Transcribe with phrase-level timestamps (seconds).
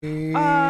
[0.00, 0.67] Uh,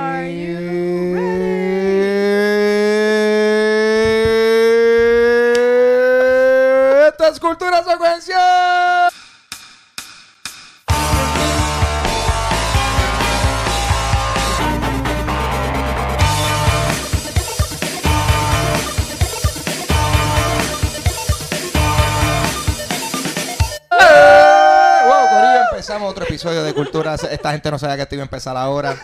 [26.38, 27.16] episodio de Cultura.
[27.16, 28.94] Esta gente no sabía que esto iba a empezar ahora.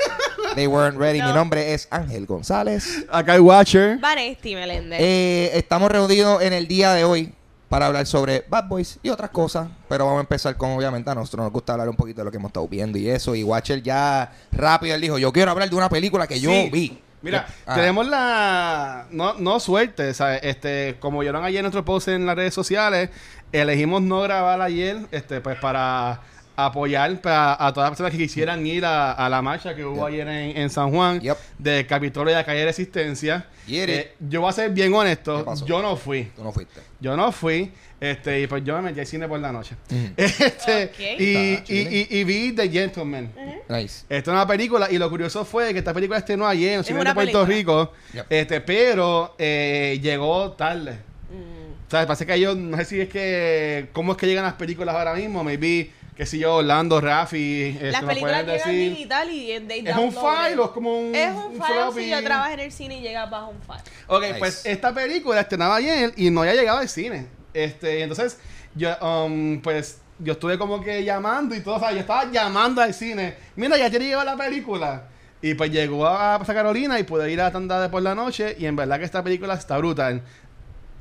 [0.55, 1.21] They weren't ready.
[1.21, 1.35] Mi No.
[1.35, 3.05] nombre es Ángel González.
[3.11, 3.99] Acá hay Watcher.
[3.99, 5.01] Vanesti Meléndez.
[5.03, 7.33] Eh, estamos reunidos en el día de hoy
[7.69, 9.67] para hablar sobre Bad Boys y otras cosas.
[9.89, 12.31] Pero vamos a empezar con, obviamente, a nosotros nos gusta hablar un poquito de lo
[12.31, 13.35] que hemos estado viendo y eso.
[13.35, 16.71] Y Watcher ya rápido él dijo, yo quiero hablar de una película que yo Sí.
[16.73, 17.01] vi.
[17.21, 17.75] Mira, Ah.
[17.75, 19.07] tenemos la.
[19.11, 20.39] No, no suerte, ¿sabes?
[20.45, 23.11] Este, como vieron ayer en nuestro post en las redes sociales,
[23.51, 26.21] elegimos no grabar ayer, este, pues para
[26.57, 29.97] apoyar pa- a todas las personas que quisieran ir a, a la marcha que hubo
[29.97, 30.07] Yep.
[30.07, 31.37] ayer en, en San Juan Yep.
[31.59, 33.47] del Capitolio de la calle de Resistencia.
[33.69, 36.25] Eh, yo voy a ser bien ¿Qué honesto, yo no fui.
[36.37, 36.81] Tú no fuiste.
[37.01, 39.75] Yo no fui, este, y pues yo me metí al cine por la noche.
[39.91, 40.13] Ujú.
[40.17, 43.33] Este, y, Está y, y, y vi The Gentleman.
[43.69, 44.05] Nice.
[44.09, 47.01] Esta es una película y lo curioso fue que esta película estrenó ayer en cines
[47.01, 47.85] una de Puerto película.
[47.89, 48.27] Rico, Yep.
[48.31, 50.93] este, pero eh, llegó tarde.
[51.31, 51.87] Mm.
[51.87, 54.55] O sea, parece que ellos, no sé si es que, ¿cómo es que llegan las
[54.55, 55.43] películas ahora mismo?
[55.45, 58.91] Maybe, qué sé yo, Orlando, Rafi, este, Las ¿me películas llegan decir?
[58.91, 62.03] digital y en they ¿Es un file o es como un Es un file floppy?
[62.05, 63.81] si yo trabajo en el cine y llega bajo un file.
[64.07, 64.35] Ok, Nice.
[64.39, 67.27] pues esta película estrenaba ayer y no había llegado al cine.
[67.53, 68.39] Este, entonces,
[68.75, 72.81] yo, um, pues, yo estuve como que llamando y todo, o sea, yo estaba llamando
[72.81, 73.35] al cine.
[73.57, 75.09] Mira, ya te llegó la película.
[75.43, 78.57] Y pues llegó a Carolina y pude ir a la tanda de por la noche.
[78.59, 80.23] Y en verdad que esta película está brutal.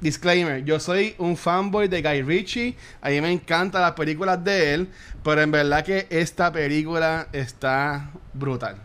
[0.03, 4.73] Disclaimer, yo soy un fanboy de Guy Ritchie, a mí me encantan las películas de
[4.73, 4.89] él,
[5.23, 8.75] pero en verdad que esta película está brutal.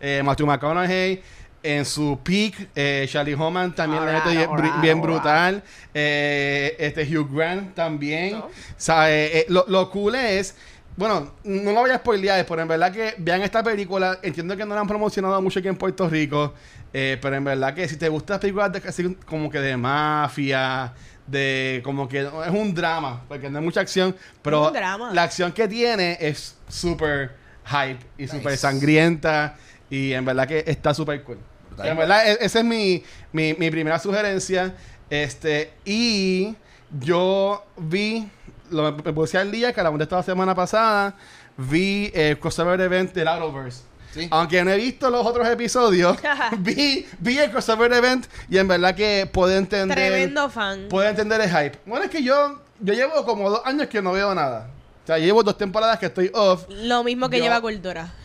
[0.00, 1.22] Eh, Matthew McConaughey
[1.62, 5.62] en su peak, eh, Charlie Homan también Alright, mete bien, brutal,
[5.94, 8.32] eh, este Hugh Grant también.
[8.32, 8.46] No.
[8.46, 9.08] O sea,
[9.48, 10.56] lo, lo cool es,
[10.96, 14.18] bueno, no lo voy a spoilear, pero en verdad que vean esta película.
[14.22, 16.54] Entiendo que no la han promocionado mucho aquí en Puerto Rico,
[16.92, 19.76] eh, pero en verdad que si te gustan las películas de, así como que de
[19.76, 20.92] mafia,
[21.26, 24.72] de como que es un drama, porque no hay mucha acción, pero
[25.12, 27.32] la acción que tiene es súper
[27.66, 28.36] hype y Nice.
[28.36, 29.56] súper sangrienta
[29.90, 31.38] y en verdad que está súper cool.
[31.68, 31.88] Brutal.
[31.88, 33.02] En verdad, e- esa es mi,
[33.32, 34.74] mi, mi primera sugerencia.
[35.10, 36.54] Este, y
[37.00, 38.28] yo vi,
[38.70, 41.14] lo, me puse al día, que la monté esta semana pasada,
[41.56, 43.82] vi el crossover event del Arrowverse.
[44.12, 44.28] Sí.
[44.30, 46.16] Aunque no he visto los otros episodios,
[46.58, 49.96] vi, vi el crossover event y en verdad que puedo entender.
[49.96, 50.86] Tremendo fan.
[50.88, 51.78] Puedo entender el hype.
[51.86, 54.68] Bueno, es que yo, yo llevo como dos años que no veo nada.
[55.04, 56.64] O sea, llevo dos temporadas que estoy off.
[56.68, 58.12] Lo mismo que Yo- lleva cultura.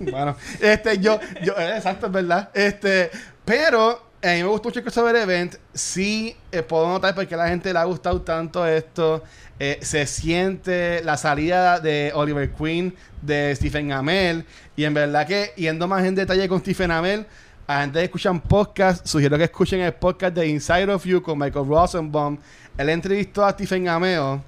[0.00, 2.50] Bueno, este, yo, yo, eh, exacto, es verdad.
[2.54, 3.08] Este,
[3.44, 5.56] pero a mí me gustó mucho el crossover event.
[5.74, 9.22] Sí, eh, puedo notar porque a la gente le ha gustado tanto esto.
[9.58, 14.44] Eh, se siente la salida de Oliver Queen, de Stephen Amell.
[14.76, 17.26] Y en verdad que, yendo más en detalle con Stephen Amell,
[17.66, 21.38] a la gente que podcast, sugiero que escuchen el podcast de Inside of You con
[21.38, 22.38] Michael Rosenbaum.
[22.78, 24.40] Él entrevistó a Stephen Amell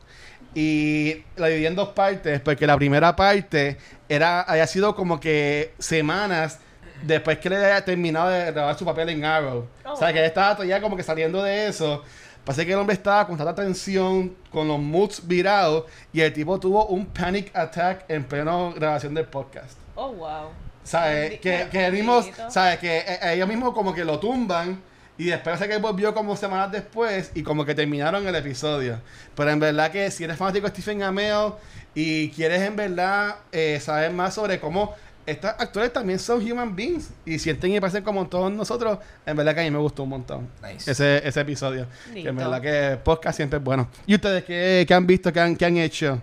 [0.54, 3.76] y la dividí en dos partes, porque la primera parte
[4.08, 6.60] era había sido como que semanas
[7.06, 9.66] después que le había terminado de grabar su papel en Arrow.
[9.84, 12.02] Oh, o sea, que él estaba todavía como que saliendo de eso.
[12.44, 16.60] Parece que el hombre estaba con tanta tensión, con los moods virados, y el tipo
[16.60, 19.78] tuvo un panic attack en pleno grabación del podcast.
[19.94, 20.48] Oh, wow.
[20.82, 21.40] ¿Sabes?
[21.40, 22.30] Que, que.
[22.50, 22.78] ¿sabes?
[22.78, 24.82] Que eh, ellos mismos como que lo tumban
[25.16, 29.00] y después sé que volvió como semanas después y como que terminaron el episodio.
[29.34, 31.52] Pero en verdad que si eres fanático de Stephen Amell
[31.94, 34.94] y quieres en verdad eh, saber más sobre cómo
[35.26, 39.54] estos actores también son human beings y sienten y parecen como todos nosotros, en verdad
[39.54, 40.90] que a mí me gustó un montón Nice.
[40.90, 41.86] ese, ese episodio.
[42.12, 43.88] Que en verdad que podcast siempre es bueno.
[44.06, 46.20] ¿Y ustedes qué, qué han visto, qué han, qué han hecho?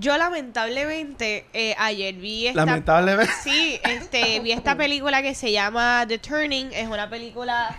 [0.00, 2.64] Yo lamentablemente eh, ayer vi esta...
[2.64, 3.32] Lamentablemente.
[3.42, 6.70] Sí, este, vi esta película que se llama The Turning.
[6.72, 7.76] Es una película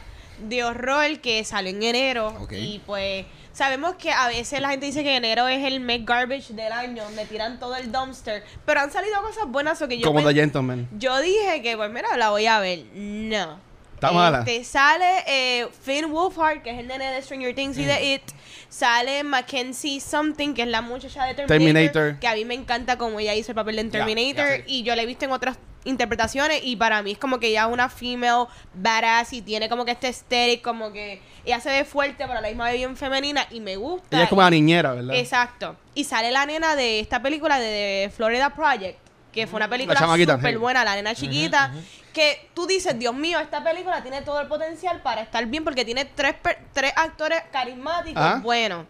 [0.47, 2.27] de horror que salió en enero.
[2.41, 2.51] Ok.
[2.51, 6.53] Y pues sabemos que a veces la gente dice que enero es el mes garbage
[6.53, 8.43] del año, donde tiran todo el dumpster.
[8.65, 10.87] Pero han salido cosas buenas o que yo como The Gentleman.
[10.97, 12.83] Yo dije que, pues mira, la voy a ver.
[12.93, 13.59] No.
[13.95, 14.39] Está mala.
[14.39, 17.87] Este, sale eh, Finn Wolfhard, que es el nene de Stranger Things y Mm.
[17.87, 18.21] de It.
[18.67, 21.47] Sale Mackenzie Something, que es la muchacha de Terminator,
[21.93, 22.19] Terminator.
[22.19, 24.63] Que a mí me encanta como ella hizo el papel de Terminator.
[24.67, 26.61] Y yo la he visto en otras interpretaciones.
[26.63, 29.91] Y para mí es como que ella es una female badass y tiene como que
[29.91, 33.47] este aesthetic, como que ella se ve fuerte, pero a la misma vez bien femenina.
[33.51, 34.17] Y me gusta.
[34.17, 35.15] Ella es como Y- la niñera, ¿verdad?
[35.15, 35.77] Exacto.
[35.93, 38.99] Y sale la nena de esta película de, Florida Project,
[39.31, 40.57] que fue una película súper sí.
[40.57, 41.71] buena, la nena chiquita,
[42.13, 45.83] que tú dices, Dios mío, esta película tiene todo el potencial para estar bien porque
[45.83, 46.35] tiene tres,
[46.73, 48.21] tres actores carismáticos.
[48.21, 48.39] Ajá.
[48.41, 48.85] Bueno,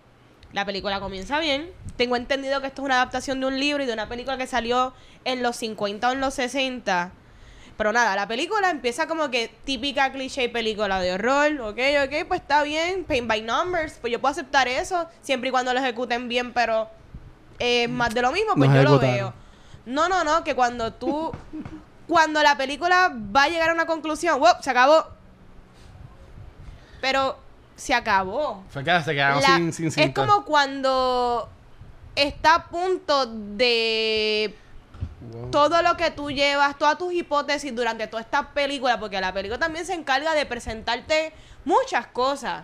[0.55, 1.69] la película comienza bien.
[1.97, 4.47] Tengo entendido que esto es una adaptación de un libro y de una película que
[4.47, 4.93] salió
[5.25, 7.11] en los 50 o en los 60.
[7.75, 12.39] Pero nada, la película empieza como que típica cliché película de horror, ok, ok, pues
[12.39, 16.29] está bien, paint by numbers, pues yo puedo aceptar eso, siempre y cuando lo ejecuten
[16.29, 16.89] bien, pero
[17.59, 19.33] eh, más de lo mismo, pues No yo lo veo.
[19.85, 21.33] No, no, no, que cuando tú,
[22.07, 25.05] cuando la película va a llegar a una conclusión, wow, se acabó.
[27.01, 27.44] Pero
[27.75, 28.63] se acabó.
[28.69, 31.49] Fue que se quedaron La- sin, sin es como cuando
[32.15, 34.55] está a punto de
[35.31, 35.49] Wow.
[35.51, 39.57] todo lo que tú llevas, todas tus hipótesis durante toda esta película, porque la película
[39.59, 41.33] también se encarga de presentarte
[41.65, 42.63] muchas cosas,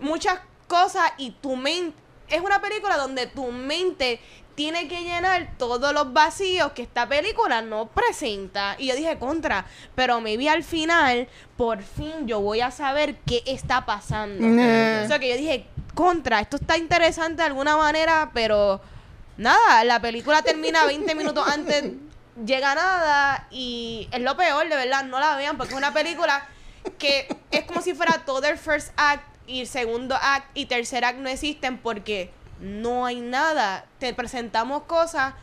[0.00, 1.96] muchas cosas y tu mente,
[2.28, 4.20] es una película donde tu mente
[4.60, 8.76] tiene que llenar todos los vacíos que esta película no presenta.
[8.78, 9.64] Y yo dije contra,
[9.94, 14.46] pero me vi al final, por fin yo voy a saber qué está pasando.
[14.46, 15.04] Nah.
[15.04, 15.64] O sea que yo dije,
[15.94, 18.82] contra, esto está interesante de alguna manera, pero
[19.38, 21.92] nada, la película termina 20 minutos antes,
[22.44, 26.46] llega nada y es lo peor, de verdad, no la vean porque es una película
[26.98, 31.02] que es como si fuera todo el first act y el segundo act y tercer
[31.06, 32.30] act no existen porque
[32.60, 33.84] no hay nada.
[33.98, 35.34] Te presentamos cosas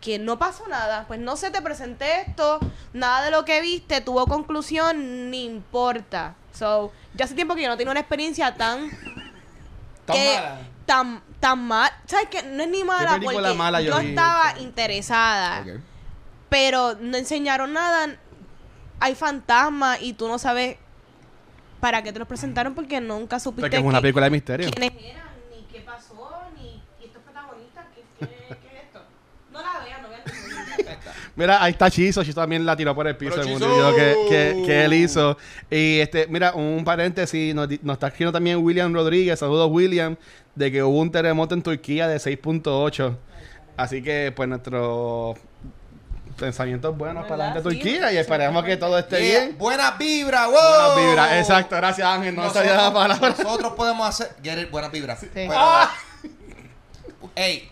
[0.00, 1.04] que no pasó nada.
[1.06, 2.58] Pues no sé, te presenté esto,
[2.92, 6.34] nada de lo que viste tuvo conclusión, ni importa.
[6.52, 8.88] So, ya hace tiempo que yo no tengo una experiencia tan
[10.06, 10.58] ¿Tan que- mala?
[10.86, 12.42] tan tan mal, ¿sabes qué?
[12.42, 14.08] No es ni mala porque mala yo yo vi?
[14.08, 15.64] estaba interesada,
[16.50, 18.16] pero no enseñaron nada.
[18.98, 20.76] Hay fantasmas y tú no sabes
[21.80, 24.70] para qué te los presentaron porque nunca supiste Porque es una que- película de misterio.
[24.70, 26.28] quiénes eran, ni qué pasó,
[26.58, 29.02] ni y estos protagonistas, ¿qué, qué, qué es esto?
[29.50, 30.22] No la vean, no vean.
[31.36, 32.22] Mira, ahí está Chizo.
[32.24, 35.36] Chizo también la tiró por el piso en un video que, que, que él hizo.
[35.70, 37.54] Y este, mira, un paréntesis.
[37.54, 39.38] Nos, nos está escribiendo también William Rodríguez.
[39.38, 40.16] Saludos, William.
[40.54, 43.16] De que hubo un terremoto en Turquía de 6.8.
[43.76, 45.38] Así que, pues, nuestros
[46.38, 48.12] pensamientos buenos para la gente de Turquía.
[48.12, 49.58] Y esperemos que todo esté Yeah, bien.
[49.58, 50.54] Buenas vibras, wow.
[50.54, 51.32] Buenas vibras.
[51.34, 51.76] Exacto.
[51.76, 52.34] Gracias, Ángel.
[52.34, 53.28] No nosotros, sabía la palabra.
[53.30, 54.34] nosotros podemos hacer.
[54.42, 55.24] Get it, buenas vibras.
[55.32, 55.90] Pero, Ah.
[57.34, 57.70] Ey,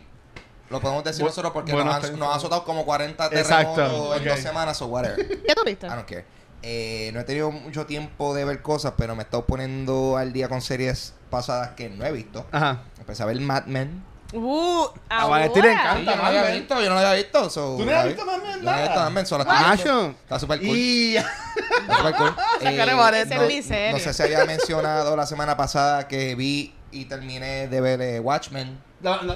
[0.71, 3.51] lo podemos decir Bu- nosotros porque bueno, nos, han, nos han azotado como 40 terremotos
[3.51, 5.27] Exacto, en dos semanas o whatever.
[5.47, 5.87] ¿Qué tú viste?
[5.87, 6.25] I don't care.
[6.63, 10.33] Eh, no he tenido mucho tiempo de ver cosas, pero me he estado poniendo al
[10.33, 12.47] día con series pasadas que no he visto.
[12.51, 12.83] Ajá.
[12.99, 14.05] Empecé a ver Mad Men.
[14.33, 15.95] Uh, A Valentín le ahora.
[15.95, 16.11] Sí, encanta.
[16.13, 16.59] yo no lo había Mad Men.
[16.59, 17.51] visto, yo no lo había visto.
[17.51, 18.09] so, ¿Tú no vi.
[18.09, 18.65] visto Mad Men?
[18.65, 19.05] No había visto Nada.
[19.09, 20.69] Mad Men, solo está, super cool.
[20.77, 21.17] Y...
[21.17, 22.35] Está super cool.
[22.61, 23.93] Eh, serie.
[23.93, 28.21] no sé si había mencionado la semana pasada que vi y terminé de ver eh,
[28.21, 28.79] Watchmen.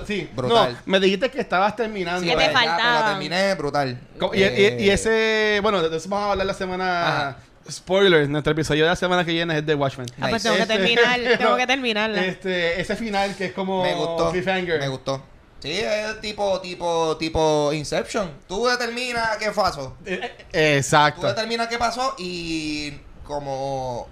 [0.06, 0.29] Sí.
[0.35, 0.73] Brutal.
[0.73, 2.20] No, me dijiste que estabas terminando.
[2.23, 2.94] Que te ya, pero faltaban.
[3.00, 3.99] la terminé brutal.
[4.32, 7.09] Y, y- Eh, y ese, bueno, de eso vamos a hablar la semana.
[7.09, 7.37] Ajá.
[7.70, 10.09] Spoilers, nuestro episodio de la semana que viene es de Watchmen.
[10.20, 12.25] Ah, pues tengo que Este- terminar, tengo que terminarla.
[12.25, 14.32] Este, ese final que es como me gustó.
[14.32, 14.81] cliffhanger.
[14.81, 15.23] Me gustó.
[15.61, 18.32] Sí, es tipo, tipo, tipo Inception.
[18.49, 19.97] Tú determinas qué pasó.
[20.05, 21.26] Eh, eh, Tú Exacto.
[21.29, 24.08] determinas qué pasó y como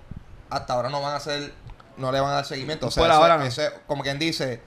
[0.48, 1.52] hasta ahora no van a hacer,
[1.96, 2.86] no le van a dar seguimiento.
[2.86, 3.44] O sea, Por eso- ahora no.
[3.88, 4.60] como quien dice,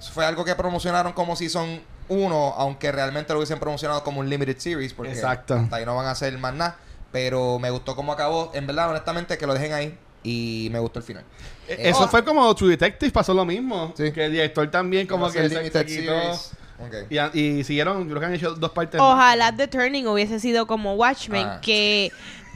[0.00, 4.28] fue algo que promocionaron como si son uno, aunque realmente lo hubiesen promocionado como un
[4.28, 5.54] limited series, porque Exacto.
[5.54, 6.76] hasta ahí no van a hacer más nada.
[7.12, 8.50] Pero me gustó cómo acabó.
[8.54, 9.98] En verdad, honestamente, que lo dejen ahí.
[10.24, 11.22] Y me gustó el final.
[11.68, 12.08] Eh, Eh, Eso oh.
[12.08, 13.92] fue como True Detective, pasó lo mismo.
[13.96, 14.10] Sí.
[14.10, 16.12] Que el director también como que se, limited se quitó.
[16.12, 16.50] series.
[16.80, 17.34] Ok.
[17.34, 19.00] Y, y siguieron, creo que han hecho dos partes.
[19.00, 21.60] Ojalá The Turning hubiese sido como Watchmen, Ah.
[21.62, 22.10] que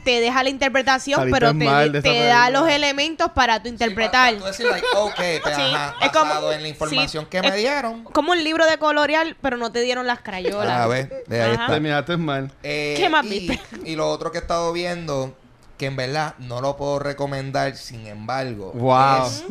[0.09, 2.59] te deja la interpretación, Saliste pero mal de te, esa te da película.
[2.61, 4.33] los elementos para tu interpretar.
[4.33, 5.13] Sí, para, para tú decir, like, ok,
[5.43, 8.03] pues, Sí, ajá, es como- basado en la información sí, que me es- dieron.
[8.05, 10.79] Como un libro de colorear, pero no te dieron las crayolas.
[10.79, 11.61] A ver, de ahí Ajá.
[11.63, 11.73] está.
[11.73, 12.51] Terminaste mal.
[12.63, 13.59] Eh, ¿Qué más y, viste?
[13.85, 15.35] y lo otro que he estado viendo,
[15.77, 18.71] que en verdad no lo puedo recomendar, sin embargo.
[18.73, 19.27] Wow.
[19.27, 19.43] es-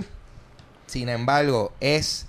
[0.86, 2.26] sin embargo, es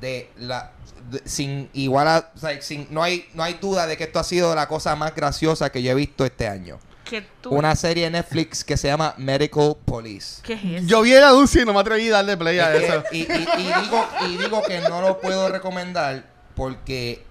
[0.00, 0.72] de la.
[1.10, 2.30] de- sin igual a.
[2.34, 4.96] o sea, sin, no, hay, no hay duda de que esto ha sido la cosa
[4.96, 6.78] más graciosa que yo he visto este año.
[7.04, 10.40] Que tú- Una serie de Netflix que se llama Medical Police.
[10.42, 10.86] ¿Qué es eso?
[10.86, 13.04] Yo vi el anuncio y no me atreví a darle play a eso.
[13.12, 13.26] y, y-
[13.58, 16.24] y digo, y digo que no lo puedo recomendar
[16.56, 17.22] porque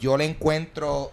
[0.00, 1.12] yo le encuentro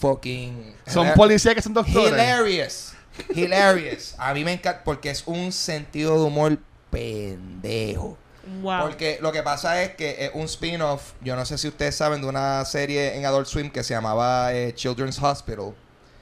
[0.00, 0.74] fucking.
[0.86, 2.12] Son policías que son doctores.
[2.12, 2.92] Hilarious.
[3.34, 4.14] Hilarious.
[4.18, 6.58] A mí me encanta porque es un sentido de humor
[6.90, 8.16] pendejo.
[8.60, 8.80] Wow.
[8.82, 12.20] Porque lo que pasa es que es un spin-off, yo no sé si ustedes saben,
[12.22, 15.74] de una serie en Adult Swim que se llamaba eh, Children's Hospital.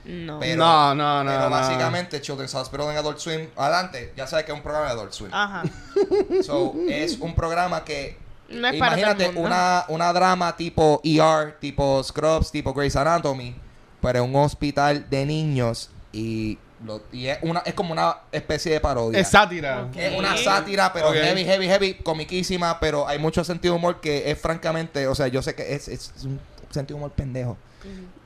[0.04, 0.40] No.
[0.40, 1.50] Pero, No, no, no, Pero no.
[1.50, 5.12] básicamente Children's Hospital en Adult Swim, adelante, ya sabes que es un programa de Adult
[5.12, 5.30] Swim.
[5.33, 5.62] Ajá.
[6.42, 8.16] So, es un programa que
[8.49, 9.40] No es para todo el imagínate mundo.
[9.49, 13.54] una, una drama tipo ER, tipo Scrubs, tipo Grey's Anatomy,
[14.00, 18.73] pero en un hospital de niños y, lo- y es, una, es como una especie
[18.73, 19.21] de parodia.
[19.21, 19.88] Es sátira.
[19.95, 24.30] Es una sátira, pero heavy, heavy, heavy, comiquísima, pero hay mucho sentido de humor que
[24.30, 26.40] es francamente, o sea, yo sé que es, es un
[26.71, 27.57] sentido de humor pendejo,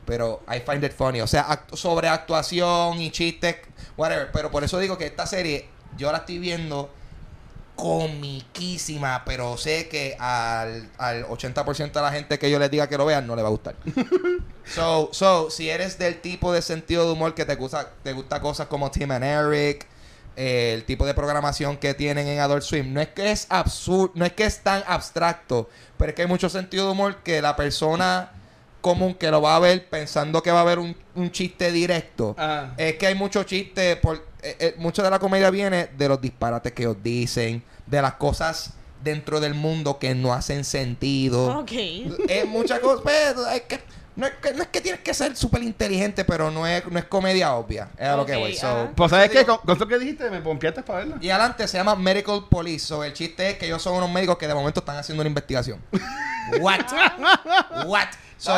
[0.06, 3.56] pero I find it funny, o sea, act- sobre actuación y chistes,
[3.96, 6.90] whatever, pero por eso digo que esta serie yo la estoy viendo
[7.76, 12.96] comiquísima, pero sé que al, al 80% de la gente que yo les diga que
[12.96, 13.74] lo vean no le va a gustar.
[14.64, 18.40] so, so, si eres del tipo de sentido de humor que te gusta, te gusta
[18.40, 19.86] cosas como Tim and Eric,
[20.36, 24.12] eh, el tipo de programación que tienen en Adult Swim, no es que es absurdo,
[24.14, 27.40] no es que es tan abstracto, pero es que hay mucho sentido de humor que
[27.42, 28.32] la persona
[28.84, 32.34] común que lo va a ver pensando que va a haber un, un chiste directo.
[32.36, 32.74] Ajá.
[32.76, 36.20] Es que hay mucho chiste, por, eh, eh, mucho de la comedia viene de los
[36.20, 41.60] disparates que ellos dicen, de las cosas dentro del mundo que no hacen sentido.
[41.60, 41.72] Ok.
[42.28, 43.80] Es muchas cosas, pero es que,
[44.16, 46.98] no, es que, no es que tienes que ser súper inteligente, pero no es, no
[46.98, 47.88] es comedia obvia.
[47.96, 48.54] Es a lo que voy.
[48.54, 48.90] So.
[48.94, 49.46] Pues, ¿sabes qué?
[49.46, 51.16] Con, con esto que dijiste, me pompeaste para verla.
[51.22, 52.84] Y adelante se llama Medical Police.
[52.84, 55.28] So, el chiste es que ellos son unos médicos que de momento están haciendo una
[55.28, 55.80] investigación.
[56.60, 56.84] What?
[57.86, 58.08] What?
[58.44, 58.52] So.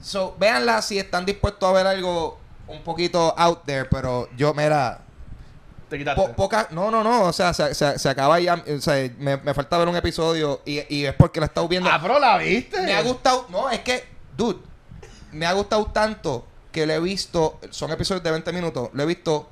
[0.00, 5.00] So, véanla si están dispuestos a ver algo un poquito out there, pero yo, mira,
[5.88, 6.20] Te quitaste.
[6.22, 9.36] po- poca, no, no, no, o sea, se, se- se acaba ya, o sea, me,
[9.38, 11.88] me falta ver un episodio y, y es porque la he estado viendo.
[11.90, 12.80] ah, pero la viste.
[12.82, 14.04] Me ha gustado, no, es que,
[14.36, 14.58] dude,
[15.32, 19.06] me ha gustado tanto que lo he visto, son episodios de 20 minutos, lo he
[19.06, 19.48] visto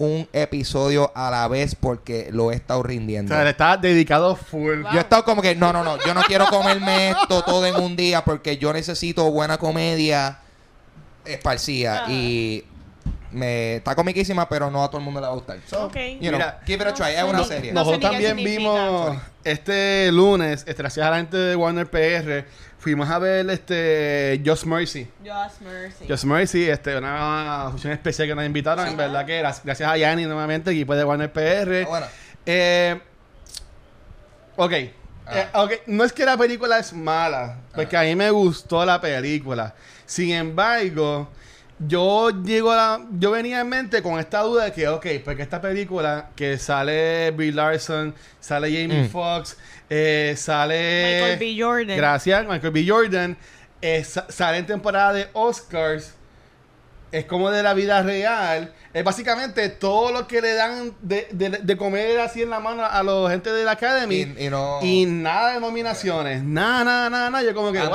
[0.00, 3.34] un episodio a la vez porque lo he estado O rindiendo.
[3.34, 4.82] sea, le está dedicado full.
[4.90, 7.76] Yo he estado como que, no, no, no, yo no quiero comerme esto todo en
[7.76, 10.38] un día porque yo necesito buena comedia
[11.26, 12.04] esparcida.
[12.04, 12.12] Ajá.
[12.12, 12.64] Y
[13.32, 15.58] me está comiquísima, pero no a todo el mundo le va a gustar.
[15.66, 15.96] So, Ok.
[16.20, 17.14] you know, Mira, give it a try.
[17.14, 17.72] Es una serie.
[17.72, 19.18] No Nosotros también vimos Sorry.
[19.44, 22.44] este lunes, este, gracias a la gente de Warner PR,
[22.78, 25.06] fuimos a ver este Just Mercy.
[25.24, 26.06] Just Mercy.
[26.08, 29.96] Just Mercy, este, una función especial que nos invitaron, en verdad que gra- gracias a
[29.96, 31.82] Yanni nuevamente, equipo de Warner PR.
[31.84, 32.06] Ah, bueno.
[32.46, 33.00] Eh,
[34.56, 34.72] ok.
[35.26, 35.38] Ah.
[35.38, 39.00] Eh, ok, no es que la película es mala, porque a mí me gustó la
[39.00, 39.74] película.
[40.06, 41.28] Sin embargo,
[41.86, 45.42] yo llego a la- yo venía en mente con esta duda de que, ok, porque
[45.42, 49.08] esta película que sale Brie Larson, sale Jamie Mm.
[49.08, 49.56] Foxx,
[49.88, 51.56] eh, sale Michael B.
[51.62, 51.96] Jordan.
[51.96, 52.84] Gracias, Michael B.
[52.86, 53.36] Jordan.
[53.82, 56.12] eh, sa- sale en temporada de Oscars.
[57.12, 58.74] Es como de la vida real.
[58.92, 62.84] Es básicamente todo lo que le dan de, de, de comer así en la mano
[62.84, 64.16] a la gente de la Academy.
[64.16, 64.80] Y, y no.
[64.82, 66.42] Y nada de nominaciones.
[66.44, 67.42] Nada, nada, nada, nada.
[67.42, 67.90] Yo como que, a, mí,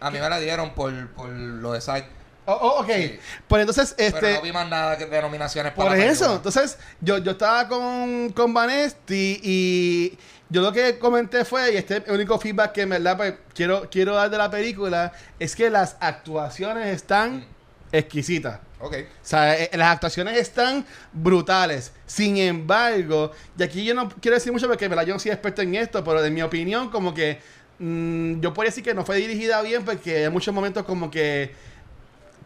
[0.00, 2.06] a- a mí me la dieron por, por lo de Side.
[2.50, 2.90] Oh, oh, ok.
[2.90, 3.18] Sí.
[3.46, 4.34] Pues entonces, Pero este...
[4.34, 6.36] no vi más nada de nominaciones para Por eso, película.
[6.36, 11.98] entonces yo, yo estaba con, con Vanesti y yo lo que comenté fue, y este
[11.98, 15.54] es el único feedback que en verdad pues, quiero, quiero dar de la película, es
[15.54, 17.46] que las actuaciones están
[17.92, 18.58] exquisitas.
[18.80, 18.94] Ok.
[18.94, 21.92] O sea, eh, las actuaciones están brutales.
[22.06, 25.30] Sin embargo, y aquí yo no quiero decir mucho porque en verdad yo no soy
[25.30, 27.38] experto en esto, pero de mi opinión, como que
[27.78, 31.54] mm, yo podría decir que no fue dirigida bien porque hay muchos momentos como que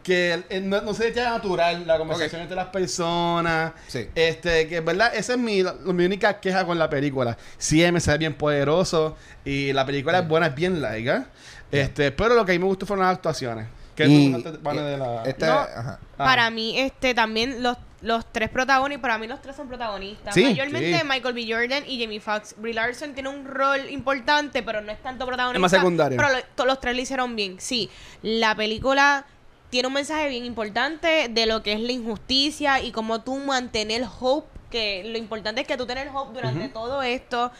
[0.05, 3.73] que eh, no, no se natural la conversación entre las personas.
[3.87, 4.07] Sí.
[4.13, 7.35] Este, que en verdad, esa es mi, mi única queja con la película.
[7.57, 11.25] Sí, me sale bien poderoso y la película es buena, es bien larga.
[11.71, 13.65] Este, pero lo que a mí me gustó fueron las actuaciones.
[13.95, 15.23] Que Y- antes, Vane, de la...
[15.23, 15.53] Este, No.
[15.53, 15.99] ajá.
[16.19, 16.23] Ah.
[16.23, 20.35] Para mí, este, también los, los tres protagonistas, para mí los tres son protagonistas.
[20.35, 21.03] Sí, Mayormente sí.
[21.09, 21.45] Michael B.
[21.51, 22.55] Jordan y Jamie Foxx.
[22.57, 25.57] Brie Larson tiene un rol importante, pero no es tanto protagonista.
[25.57, 26.15] Es más secundario.
[26.17, 27.55] Pero lo- to- los tres lo hicieron bien.
[27.59, 27.89] Sí,
[28.21, 29.25] la película
[29.69, 34.05] tiene un mensaje bien importante de lo que es la injusticia y cómo tú mantener
[34.19, 37.51] hope, que lo importante es que tú tener hope durante todo esto.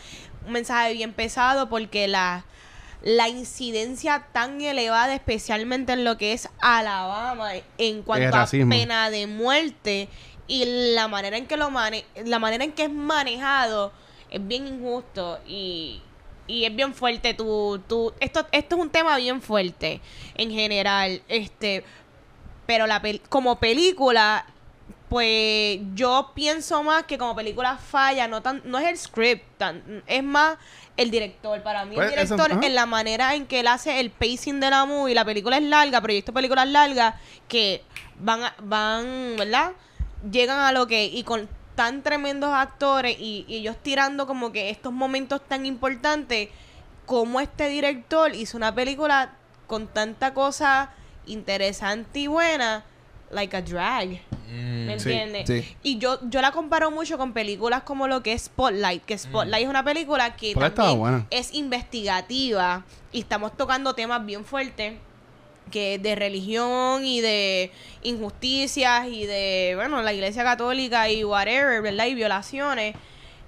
[0.45, 2.45] Un mensaje bien pesado porque la
[3.05, 9.27] la incidencia tan elevada, especialmente en lo que es Alabama, en cuanto a pena de
[9.27, 10.09] muerte
[10.47, 13.91] y la manera en que lo mane la manera en que es manejado
[14.29, 16.01] es bien injusto y,
[16.47, 20.01] y es bien fuerte tu, tu esto esto es un tema bien fuerte
[20.35, 21.83] en general este
[22.65, 24.45] pero la pel- como película
[25.09, 30.03] pues yo pienso más que como película falla no tan no es el script tan-
[30.07, 30.57] es más
[30.97, 31.61] el director.
[31.61, 34.59] Para mí Pues, el eso, director en la manera en que él hace el pacing
[34.61, 37.15] de la movie la película es larga pero yo he visto películas largas
[37.47, 37.83] que
[38.19, 39.73] van a- van verdad
[40.31, 44.69] llegan a lo que y con tan tremendos actores y, y ellos tirando como que
[44.69, 46.49] estos momentos tan importantes
[47.05, 49.33] como este director hizo una película
[49.67, 50.91] con tanta cosa
[51.25, 52.83] interesante y buena
[53.31, 54.21] like a drag.
[54.47, 55.47] Mm, ¿Me entiendes?
[55.47, 55.75] sí.
[55.83, 59.63] Y yo, yo la comparo mucho con películas como lo que es Spotlight, que Spotlight
[59.63, 61.27] es una película que también buena.
[61.31, 64.93] es investigativa y estamos tocando temas bien fuertes
[65.71, 67.71] que de religión y de
[68.03, 72.05] injusticias y de, bueno, la iglesia católica y whatever, ¿verdad?
[72.05, 72.95] Y violaciones.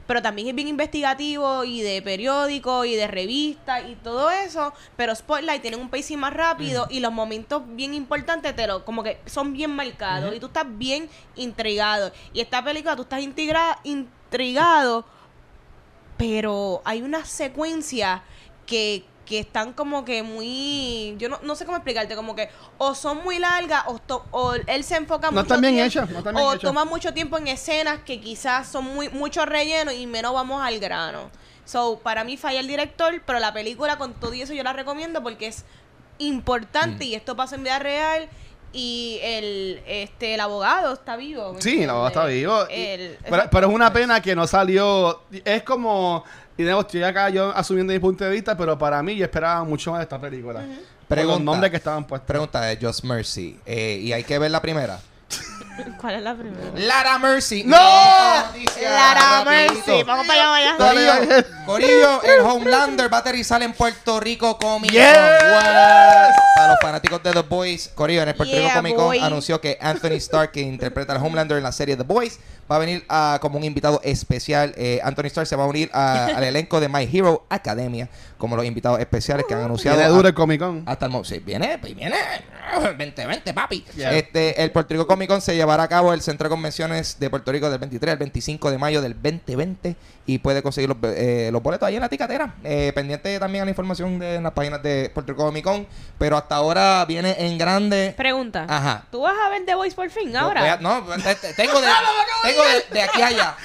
[0.08, 4.74] Pero también es bien investigativo y de periódico y de revista y todo eso.
[4.96, 9.04] Pero Spotlight tiene un pacing más rápido y los momentos bien importantes te lo, como
[9.04, 12.14] que son bien marcados y tú estás bien intrigado.
[12.34, 15.06] Y esta película tú estás intrigra- intrigado
[16.18, 18.22] pero hay unas secuencias
[18.66, 22.96] que, que están como que muy yo no, no sé cómo explicarte como que o
[22.96, 26.10] son muy largas o, to- o él se enfoca No mucho están bien tiempo- hechas,
[26.10, 26.62] no están bien o hechas.
[26.62, 30.80] toma mucho tiempo en escenas que quizás son muy mucho relleno y menos vamos al
[30.80, 31.30] grano
[31.66, 34.72] so para mí falla el director pero la película con todo y eso yo la
[34.74, 35.66] recomiendo porque es
[36.20, 37.08] importante Mm.
[37.10, 38.30] y esto pasa en vida real
[38.74, 42.66] y el este el abogado está vivo ¿me Sí, el abogado está vivo.
[42.70, 45.22] y- El- pero, pero es una pena que no salió.
[45.46, 46.24] Es como.
[46.58, 49.24] Y de nuevo, estoy acá yo asumiendo mi punto de vista, pero para mí yo
[49.26, 50.62] esperaba mucho más de esta película.
[50.62, 51.44] Por los Pregunta.
[51.44, 52.28] nombres que estaban puestos.
[52.28, 53.60] Pregunta de Just Mercy.
[53.66, 55.00] Eh, y hay que ver la primera.
[56.02, 56.72] ¿Cuál es la primera?
[56.76, 57.64] Lara Mercy.
[57.64, 57.78] ¡No!
[57.78, 59.74] Noticia, Lara rapidito.
[59.86, 60.04] Mercy.
[60.04, 61.46] Vamos para allá, vaya.
[61.66, 65.00] Corillo, el Homelander va a aterrizar en Puerto Rico Comic Con.
[65.00, 65.14] Yes.
[66.56, 69.62] Para los fanáticos de The Boys, Corillo, en el Puerto Yeah, Rico Comic Con anunció
[69.62, 73.06] que Anthony Stark, que interpreta al Homelander en la serie The Boys, va a venir
[73.10, 74.74] ah, como un invitado especial.
[74.78, 78.56] Eh, Anthony Stark se va a unir a- al elenco de My Hero Academia como
[78.56, 79.98] los invitados especiales que han anunciado.
[79.98, 80.84] Viene duro el Comic Con.
[80.86, 81.30] hasta el momento.
[81.30, 82.16] Sí, viene, viene.
[82.98, 83.86] 2020, papi.
[83.96, 84.12] Yeah.
[84.14, 87.30] Este, el Puerto Rico Comic Con se llevará a cabo el Centro de Convenciones de
[87.30, 89.96] Puerto Rico del 23 al 25 de mayo del 2020
[90.28, 92.54] y puede conseguir los, eh, los boletos ahí en la ticatera.
[92.64, 95.88] Eh, pendiente también a la información de en las páginas de Puerto Rico Comic Con,
[96.20, 98.14] pero hasta ahora viene en grande.
[98.18, 98.66] Pregunta.
[98.68, 99.06] Ajá.
[99.10, 100.74] ¿Tú vas a ver The Voice por fin ahora?
[100.74, 101.88] a- no, te- tengo de,
[102.44, 103.56] tengo de, de aquí a allá.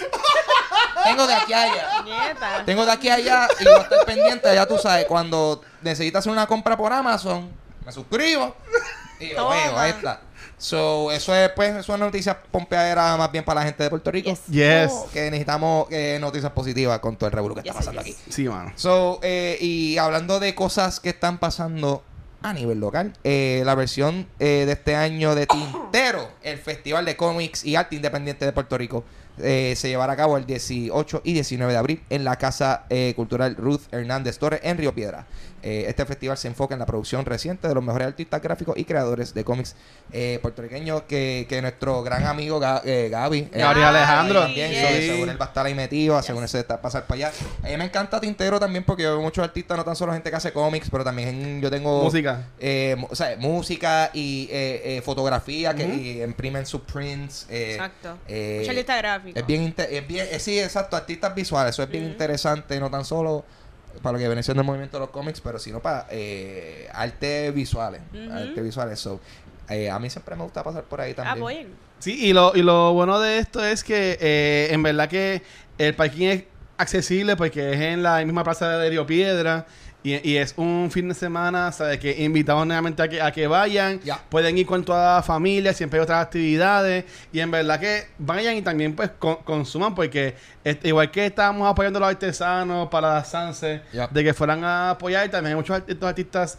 [1.04, 2.02] Tengo de aquí a allá.
[2.04, 2.62] Nieta.
[2.64, 6.20] Tengo de aquí a allá y voy a estar pendiente, ya tú sabes, cuando necesitas
[6.20, 7.50] hacer una compra por Amazon,
[7.84, 8.54] me suscribo
[9.18, 10.20] y lo veo, ahí está.
[10.62, 13.90] So, eso es pues, eso es una noticia pompeadera más bien para la gente de
[13.90, 14.30] Puerto Rico.
[14.30, 14.46] Yes.
[14.46, 14.92] Yes.
[15.12, 18.16] Que necesitamos eh, noticias positivas con todo el revuelo que Yes, está pasando yes.
[18.16, 18.32] aquí.
[18.32, 18.72] Sí, mano.
[18.76, 22.04] So, eh, y hablando de cosas que están pasando
[22.42, 27.16] a nivel local, eh, la versión eh, de este año de Tintero, el Festival de
[27.16, 29.04] Cómics y Arte Independiente de Puerto Rico,
[29.38, 33.12] eh, se llevará a cabo el 18 y 19 de abril en la Casa eh,
[33.16, 35.26] Cultural Ruth Hernández Torres en Río Piedra.
[35.64, 38.84] Eh, este festival se enfoca en la producción reciente de los mejores artistas gráficos y
[38.84, 39.76] creadores de cómics
[40.12, 44.40] eh, puertorriqueños que, que nuestro gran amigo Ga- eh, Gaby, eh, Gabriel Alejandro.
[44.42, 45.06] también, yes.
[45.06, 47.32] según él va a estar ahí metido, según él se está a pasar para allá.
[47.62, 50.30] A mí me encanta Tintero también porque yo veo muchos artistas, no tan solo gente
[50.30, 52.02] que hace cómics, pero también yo tengo...
[52.02, 52.48] Música.
[52.58, 57.46] eh, mu- o sea, música y eh, eh, fotografía que y imprimen sus prints.
[57.48, 58.18] eh, Exacto.
[58.26, 59.21] eh, Mucha lista gráfica.
[59.34, 61.74] Es bien, es bien eh, sí, exacto, artistas visuales.
[61.74, 63.44] Eso es bien interesante, no tan solo
[64.00, 67.50] para lo que viene siendo el movimiento de los cómics, pero sino para eh, arte
[67.50, 68.00] visuales.
[68.30, 68.98] Arte visuales.
[68.98, 69.20] So,
[69.68, 71.38] eh, a mí siempre me gusta pasar por ahí también.
[71.38, 71.68] Apoyen.
[71.98, 75.42] Sí, y lo, y lo bueno de esto es que eh, en verdad que
[75.78, 76.44] el parking es
[76.76, 79.66] accesible porque es en la misma plaza de Río Piedra
[80.04, 81.98] y, y es un fin de semana, ¿sabes?
[82.00, 84.20] Que invitamos nuevamente a que, a que vayan, Ya.
[84.28, 88.56] pueden ir con toda la familia, siempre hay otras actividades y en verdad que vayan
[88.56, 90.34] y también pues con- consuman porque
[90.64, 94.08] este, igual que estábamos apoyando a los artesanos para la Sanse, Ya.
[94.08, 96.58] de que fueran a apoyar, también hay muchos art- estos artistas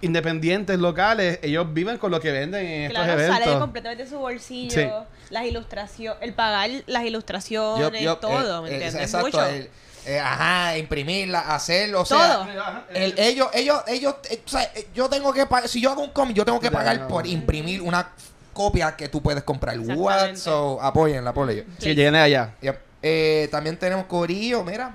[0.00, 3.44] independientes locales, ellos viven con lo que venden en Claro, estos eventos.
[3.46, 4.70] sale completamente de su bolsillo.
[4.74, 4.86] Sí.
[5.30, 9.02] Las ilustraciones, el pagar las ilustraciones, Yo- yo, todo, eh, ¿me eh, entiendes?
[9.02, 9.46] exacto, Mucho.
[9.46, 9.70] el-
[10.06, 12.46] eh, ajá, imprimirla, hacerlo, o sea, Todo.
[12.94, 16.02] el- ellos, ellos, ellos, eh, o sea, eh, yo tengo que pagar, si yo hago
[16.02, 17.08] un cómic, yo tengo que pagar no.
[17.08, 18.10] por imprimir una
[18.52, 19.78] copia que tú puedes comprar.
[19.78, 20.36] What?
[20.36, 21.66] So, apóyenla, apoyen.
[21.78, 22.54] Sí, lleguen allá.
[22.60, 22.78] Yep.
[23.02, 24.94] Eh, también tenemos Corillo, mira.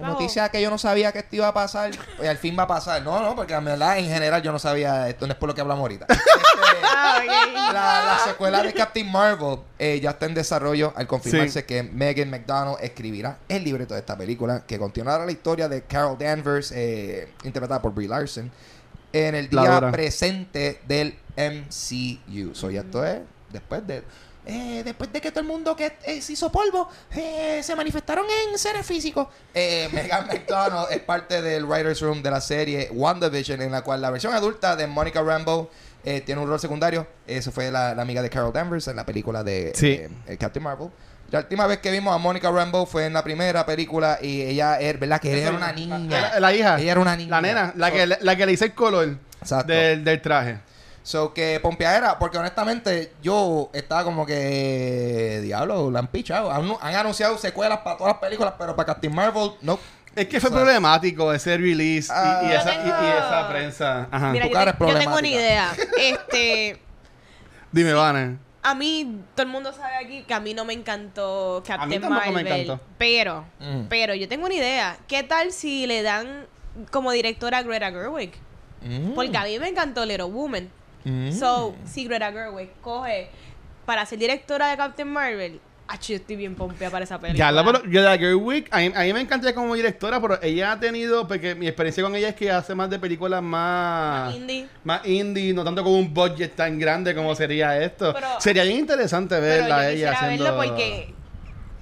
[0.00, 0.14] Vamos.
[0.20, 1.90] Noticia que yo no sabía que esto iba a pasar.
[2.22, 3.02] Y al fin va a pasar.
[3.02, 5.26] No, no, porque en verdad, en general, yo no sabía esto.
[5.26, 6.06] No es por lo que hablamos ahorita.
[6.70, 7.20] Este, Ah,
[7.72, 11.66] la, la secuela de Captain Marvel eh, ya está en desarrollo al confirmarse Sí.
[11.66, 16.16] que Megan McDonald escribirá el libreto de esta película que continuará la historia de Carol
[16.18, 18.50] Danvers, eh, interpretada por Brie Larson,
[19.12, 22.54] en el La día presente del MCU.
[22.54, 24.02] So, ya esto es después de...
[24.46, 28.24] eh, después de que todo el mundo que eh, se hizo polvo eh, se manifestaron
[28.48, 29.28] en seres físicos.
[29.54, 34.00] Eh, Megan McDonald es parte del writer's room de la serie WandaVision, en la cual
[34.00, 35.68] la versión adulta de Monica Rambeau
[36.04, 37.06] eh, tiene un rol secundario.
[37.26, 40.00] Eso fue la, la amiga de Carol Danvers en la película de Sí.
[40.26, 40.88] eh, Captain Marvel.
[41.30, 44.80] La última vez que vimos a Monica Rambeau fue en la primera película y ella
[44.80, 45.20] era, ¿verdad?
[45.20, 46.08] Que ella era una niña.
[46.08, 46.80] La, la hija.
[46.80, 47.30] Ella era una niña.
[47.30, 49.16] La nena, la So- que, la que le hice el color
[49.66, 50.58] del, del traje.
[51.02, 55.40] So que pompeadera, porque honestamente yo estaba como que.
[55.42, 56.50] Diablo, la han pichado.
[56.50, 59.78] Han, han anunciado secuelas para todas las películas, pero para Captain Marvel, no.
[60.14, 62.40] Es que fue O sea, problemático ese release y- Ah.
[62.42, 64.08] y, esa, y- tengo- y esa prensa.
[64.10, 64.30] Ajá.
[64.32, 65.72] Mira, tu yo, cara te- es yo tengo una idea.
[65.98, 66.80] Este,
[67.72, 68.36] Dime, Vane.
[68.62, 72.26] a mí, todo el mundo sabe aquí que a mí no me encantó Captain tampoco
[72.26, 72.46] me Marvel.
[72.62, 72.84] encantó.
[72.98, 73.82] Pero, Mm.
[73.88, 74.98] pero yo tengo una idea.
[75.06, 76.46] ¿Qué tal si le dan
[76.90, 78.32] como directora a Greta Gerwig?
[78.82, 79.12] Mm.
[79.14, 80.68] Porque a mí me encantó Little Woman.
[81.04, 81.32] Mm.
[81.32, 83.30] So, si Greta Gerwig coge
[83.86, 85.60] para ser directora de Captain Marvel,
[85.98, 87.46] yo estoy bien pompea para esa película.
[87.46, 90.72] Ya, la, pero Gerwig, a mí, a mí me encanta ella como directora, pero ella
[90.72, 94.26] ha tenido, porque mi experiencia con ella es que hace más de películas más...
[94.26, 94.68] Más indie.
[94.84, 98.12] Más indie, no tanto con un budget tan grande como sería esto.
[98.12, 100.44] Pero- sería bien interesante Pero verla yo a ella haciendo...
[100.44, 101.14] verlo porque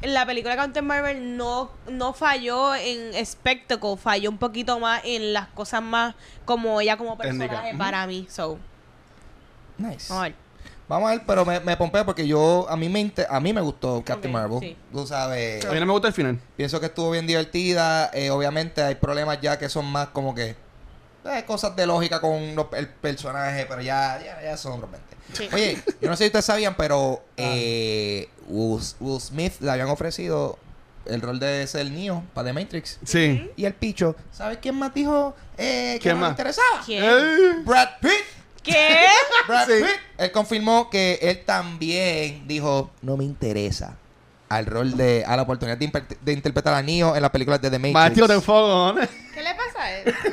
[0.03, 5.33] la película de Captain Marvel no, no falló en espectáculo, falló un poquito más en
[5.33, 7.49] las cosas más como ella como Técnica.
[7.49, 8.27] personaje para mí.
[8.31, 8.59] So,
[9.79, 10.07] Nice.
[10.09, 10.35] vamos a ver.
[10.89, 13.53] Vamos a ver, pero me, me pompeo porque yo, a mí me, inter- a mí
[13.53, 14.59] me gustó Captain Marvel.
[14.61, 14.77] sí.
[14.91, 16.41] Tú sabes, A mí no me gusta el final.
[16.57, 18.11] pienso que estuvo bien divertida.
[18.15, 20.57] eh, obviamente hay problemas ya que son más como que
[21.25, 24.99] eh, cosas de lógica con los- el personaje, pero ya, ya, ya son 20.
[25.35, 25.47] Sí.
[25.53, 27.33] Oye, yo no sé si ustedes sabían, pero Ah.
[27.37, 30.59] eh, Will, Will Smith le habían ofrecido
[31.05, 32.99] el rol de ser Neo para The Matrix.
[33.05, 33.51] Sí.
[33.57, 36.29] Y el picho, ¿sabes quién más dijo eh, que ¿Quién no más?
[36.31, 36.83] le interesaba?
[36.87, 37.05] ¿Quién?
[37.05, 38.11] Eh, Brad Pitt.
[38.73, 39.07] ¿Qué?
[39.47, 39.73] Brad Sí.
[39.83, 39.91] Pitt.
[40.19, 43.97] Él confirmó que él también dijo, no me interesa
[44.49, 47.61] al rol de, a la oportunidad de, imper- de interpretar a Neo en las películas
[47.61, 48.15] de The Matrix.
[48.15, 48.95] Tiro de ¿no?
[49.35, 50.15] ¿Qué le pasa a él?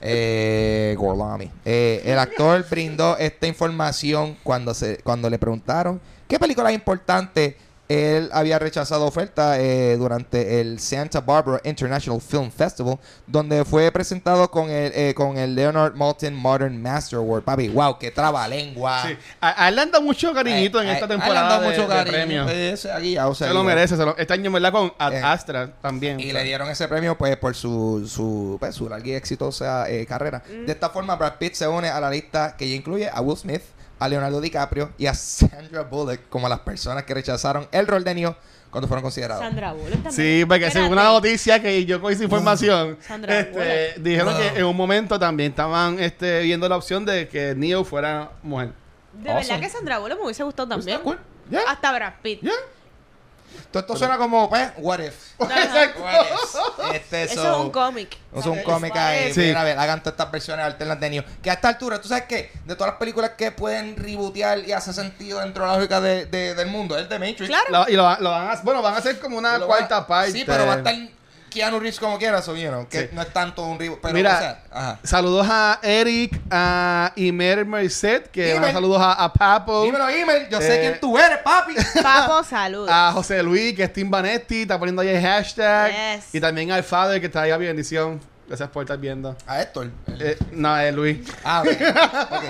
[0.00, 1.50] Eh, Gorlami.
[1.64, 7.56] Eh, el actor brindó esta información cuando se cuando le preguntaron qué película importante
[7.88, 14.50] él había rechazado oferta eh, durante el Santa Barbara International Film Festival, donde fue presentado
[14.50, 17.42] con el, eh, con el Leonard Maltin Modern Master Award.
[17.44, 19.04] Papi, wow, qué trabalengua.
[19.06, 19.16] Sí.
[19.40, 21.20] A, a él le han dado mucho cariñito en Eh, esta a él le han
[21.20, 22.12] temporada dado de, mucho de cariño.
[22.12, 22.50] premios.
[22.50, 23.96] Ese aquí, o sea, se lo merece.
[23.96, 24.72] se lo- este año, ¿verdad?
[24.72, 25.22] Con Ad Eh.
[25.22, 26.20] Astra también.
[26.20, 30.04] Y le dieron ese premio pues por su, su, pues, su larga y exitosa eh,
[30.06, 30.42] carrera.
[30.46, 30.66] Mm.
[30.66, 33.36] De esta forma, Brad Pitt se une a la lista que ya incluye a Will
[33.38, 33.62] Smith,
[33.98, 38.14] a Leonardo DiCaprio y a Sandra Bullock como las personas que rechazaron el rol de
[38.14, 38.36] Neo
[38.70, 39.42] cuando fueron considerados.
[39.42, 40.12] Sandra Bullock también.
[40.12, 41.14] Sí, porque según una Espérate.
[41.28, 44.04] noticia que yo con esa información, Sandra este, Bullock.
[44.04, 44.42] dijeron Wow.
[44.42, 48.72] que en un momento también estaban este, viendo la opción de que Neo fuera mujer.
[49.14, 49.48] De Awesome.
[49.54, 51.00] verdad que Sandra Bullock me hubiese gustado Pues también.
[51.02, 51.18] cool.
[51.50, 52.42] Ya, Hasta Brad Pitt.
[52.42, 52.52] ya.
[53.70, 55.14] Todo esto suena como, pues, what if.
[55.40, 56.00] Exacto.
[56.02, 56.26] What
[56.90, 56.94] if.
[56.94, 58.16] Este, Eso so- es un cómic.
[58.34, 59.32] Es un cómic ahí.
[59.32, 59.40] Sí.
[59.40, 61.24] Mira, a ver, hagan todas estas versiones alternas de Neo.
[61.42, 62.50] Que a esta altura, ¿tú sabes qué?
[62.64, 66.26] De todas las películas que pueden rebootear y hace sentido dentro de la lógica de,
[66.26, 67.46] de- del mundo, es de Matrix.
[67.48, 67.64] Claro.
[67.70, 70.00] Lo- y lo, va- lo van a, bueno, van a hacer como una Lo cuarta
[70.00, 70.32] va- parte.
[70.32, 70.94] Sí, pero va a estar
[71.50, 73.08] Keanu Reeves como quiera, so, you know, que Sí.
[73.12, 74.00] no es tanto un reboot.
[74.00, 74.98] Pero, Mira, o sea, ajá.
[75.02, 78.60] Saludos a Eric, a Imer Merced, que Imer.
[78.62, 80.48] van saludos a, a Papo, Dímelo, email.
[80.50, 81.74] Yo sé Eh, quién tú eres, papi.
[82.02, 82.90] Papo, saludos.
[82.92, 85.90] a José Luis, que es Tim Vanetti, está poniendo ahí el hashtag.
[86.16, 86.34] Yes.
[86.34, 88.20] Y también al Father, que está ahí a bendición.
[88.46, 89.36] Gracias por estar viendo.
[89.46, 89.90] A Héctor.
[90.20, 91.18] Eh, no, es Luis.
[91.44, 91.68] Ah, ok.
[92.30, 92.44] Ok.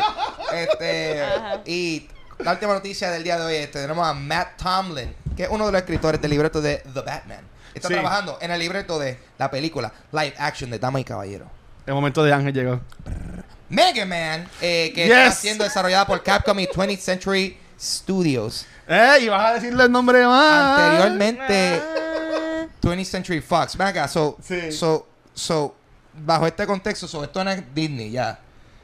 [0.55, 1.61] Este, Ajá.
[1.65, 2.09] y
[2.39, 5.67] la última noticia del día de hoy este, tenemos a Matt Tomlin, que es uno
[5.67, 7.41] de los escritores del libreto de The Batman.
[7.79, 7.95] Está Sí.
[7.95, 11.47] trabajando en el libreto de la película live action de Dama y Caballero.
[11.87, 12.81] El momento de Ángel llegó.
[13.71, 15.13] Mega Man, eh, que Yes.
[15.17, 18.67] está siendo desarrollada por Capcom y 20th Century Studios.
[18.89, 19.19] ¡Eh!
[19.23, 20.79] Y vas a decirle el nombre más.
[20.81, 22.67] Anteriormente, Ah.
[22.81, 23.77] 20th Century Fox.
[23.77, 24.73] Ven acá, so, Sí.
[24.73, 25.75] so, so,
[26.15, 28.39] bajo este contexto, so, esto no es Disney ya.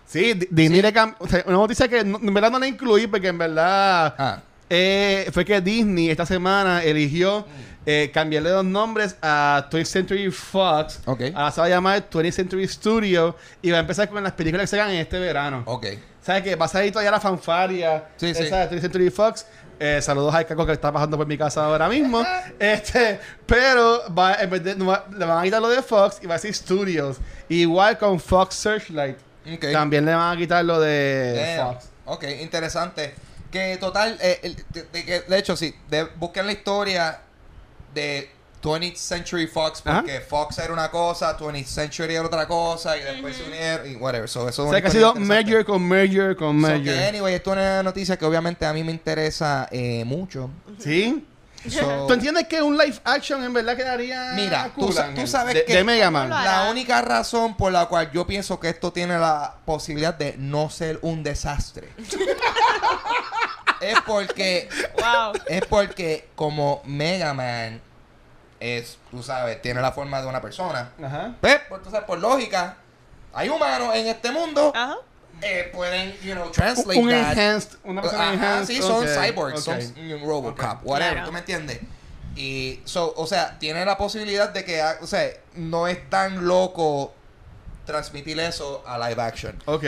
[0.07, 0.83] Sí, Di- Disney Sí.
[0.83, 1.17] le cambió.
[1.21, 4.43] O sea, una noticia que no- en verdad no la incluí porque en verdad Ah,
[4.69, 7.47] eh, fue que Disney esta semana eligió
[7.87, 11.01] eh, cambiarle los nombres a 20th Century Fox.
[11.07, 11.23] Ok.
[11.35, 14.65] Ahora se va a llamar 20th Century Studio y va a empezar con las películas
[14.65, 15.63] que se hagan en este verano.
[15.67, 15.87] ok.
[16.23, 16.57] ¿Sabes qué?
[16.57, 18.05] Va a salir todavía la fanfaria.
[18.17, 18.51] Sí, esa sí.
[18.51, 19.47] de 20th Century Fox.
[19.79, 22.25] Eh, saludos al caco que está pasando por mi casa ahora mismo.
[22.59, 26.21] este, pero va, en vez de- no va- le van a quitar lo de Fox
[26.23, 27.19] y va a decir Studios.
[27.51, 29.19] Igual con Fox Searchlight.
[29.73, 31.61] También le van a quitar lo de.
[31.63, 31.89] Fox.
[32.07, 33.15] Ok, interesante.
[33.51, 35.75] Que total, eh, de, de hecho, sí,
[36.17, 37.21] busquen la historia
[37.95, 38.31] de
[38.63, 43.37] 20th Century Fox, porque Fox era una cosa, 20th Century era otra cosa, y después
[43.37, 44.29] se unieron, y whatever.
[44.29, 46.95] So, eso es O sea que ha sido merger con merger con So, merger.
[46.95, 50.49] que, anyway, esto es una noticia que obviamente a mí me interesa eh, mucho.
[50.79, 51.27] ¿Sí?
[51.69, 54.95] So, ¿Tú entiendes que un live action en verdad quedaría Mira, tú cool,
[55.29, 56.31] sabes de, que- de Mega Man.
[56.31, 60.69] La única razón por la cual yo pienso que esto tiene la posibilidad de no
[60.71, 61.89] ser un desastre
[63.91, 64.69] es porque
[64.99, 65.33] Wow.
[65.47, 67.81] es porque como Mega Man
[68.61, 70.91] es, tú sabes, tiene la forma de una persona.
[71.03, 71.35] Ajá.
[71.41, 72.77] Pues, por, tú sabes, por lógica,
[73.33, 74.73] hay humanos en este mundo.
[74.75, 74.97] Ajá.
[75.43, 77.33] eh, pueden, you know, translate Un that.
[77.33, 78.75] enhanced, una persona Ajá, enhanced.
[78.75, 79.79] sí, son cyborgs, son
[80.25, 81.27] Robocop, whatever, Claro.
[81.27, 81.81] ¿tú me entiendes?
[82.37, 87.13] Y, so, o sea, tiene la posibilidad de que, o sea, no es tan loco
[87.85, 89.61] transmitir eso a live action.
[89.67, 89.85] Ok.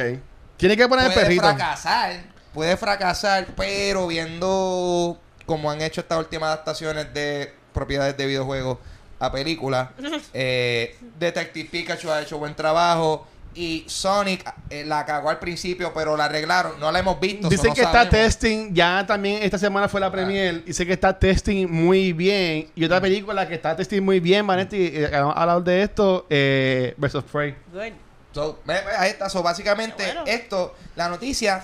[0.57, 1.43] Tiene que poner el puede perrito.
[1.43, 2.21] fracasar,
[2.57, 8.79] puede fracasar, pero viendo como han hecho estas últimas adaptaciones de propiedades de videojuegos
[9.21, 9.91] a películas,
[10.33, 16.17] eh, Detective Pikachu ha hecho buen trabajo y Sonic eh, la cagó al principio, pero
[16.17, 17.51] la arreglaron, no la hemos visto.
[17.51, 18.01] Dicen que no está.
[18.01, 18.09] Ah.
[18.09, 22.71] testing, ya también esta semana fue la premier, dice que está testing muy bien.
[22.75, 22.85] Y Mm.
[22.87, 27.55] otra película que está testing muy bien, Vanetti, eh, hablado de esto, eh, versus Prey.
[27.71, 27.93] Good.
[28.33, 28.61] So,
[28.99, 29.29] ahí está.
[29.29, 30.25] So, básicamente, bueno.
[30.27, 31.63] esto, la noticia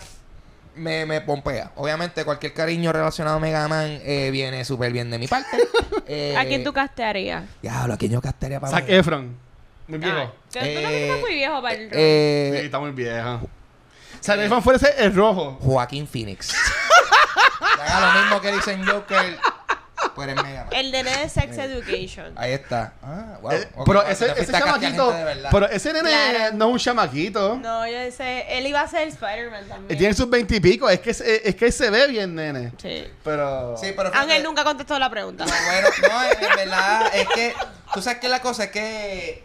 [0.74, 1.72] me, me pompea.
[1.76, 5.58] Obviamente, cualquier cariño relacionado a Mega Man eh, viene súper bien de mi parte.
[6.06, 7.44] Eh, ¿A quién tú castearías?
[7.60, 8.94] Diablo, ¿a quién yo castaría para Zac mí?
[8.94, 9.36] Efron.
[9.88, 10.18] Muy viejo.
[10.18, 11.90] Ah, tú Eh, también estás muy viejo para el rol.
[11.90, 13.40] Sí, Eh, está muy viejo.
[14.22, 15.58] Zac Efron fue ese el rojo.
[15.60, 16.54] Joaquín Phoenix.
[17.76, 19.38] Que haga lo mismo que dicen Joker,
[20.16, 20.66] Mega.
[20.72, 22.32] El de nene de Sex Education.
[22.36, 22.92] Ahí está.
[23.02, 23.52] Ah, wow.
[23.52, 25.14] Eh, pero ese, ese chamaquito,
[25.50, 26.54] pero ese nene Claro.
[26.56, 27.56] no es un chamaquito.
[27.56, 28.44] No, yo sé.
[28.58, 29.98] Él iba a ser Spider-Man Él también.
[29.98, 32.72] tiene sus veintipico, es que, es, es que él se ve bien, nene.
[32.80, 33.06] Sí.
[33.24, 33.76] Pero...
[33.76, 35.44] Sí, pero Ángel nunca contestó la pregunta.
[35.46, 37.54] No, bueno, no, en en verdad es que.
[37.94, 39.44] Tú sabes que la cosa es que.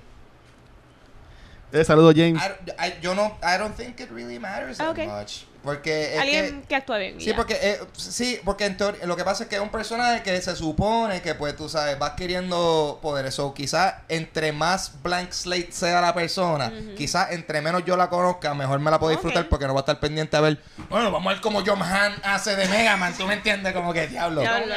[1.73, 2.41] Eh, saludos, James.
[2.41, 3.37] I- I- yo no.
[3.43, 5.43] I don't think it really matters that much.
[5.67, 6.67] Porque es Alguien que.
[6.69, 7.19] que, actúe bien.
[7.19, 7.35] Sí ya.
[7.35, 10.41] porque, eh, sí, porque en teoría, lo que pasa es que es un personaje que
[10.41, 13.37] se supone que, pues, tú sabes, vas queriendo poderes.
[13.39, 18.53] O quizás entre más blank slate sea la persona, quizás entre menos yo la conozca,
[18.53, 21.29] mejor me la puedo disfrutar porque no va a estar pendiente a ver, bueno, vamos
[21.29, 23.73] a ver cómo John Han hace de Mega Man, ¿tú me entiendes?
[23.73, 24.39] Como que, diablo.
[24.39, 24.73] Diablo.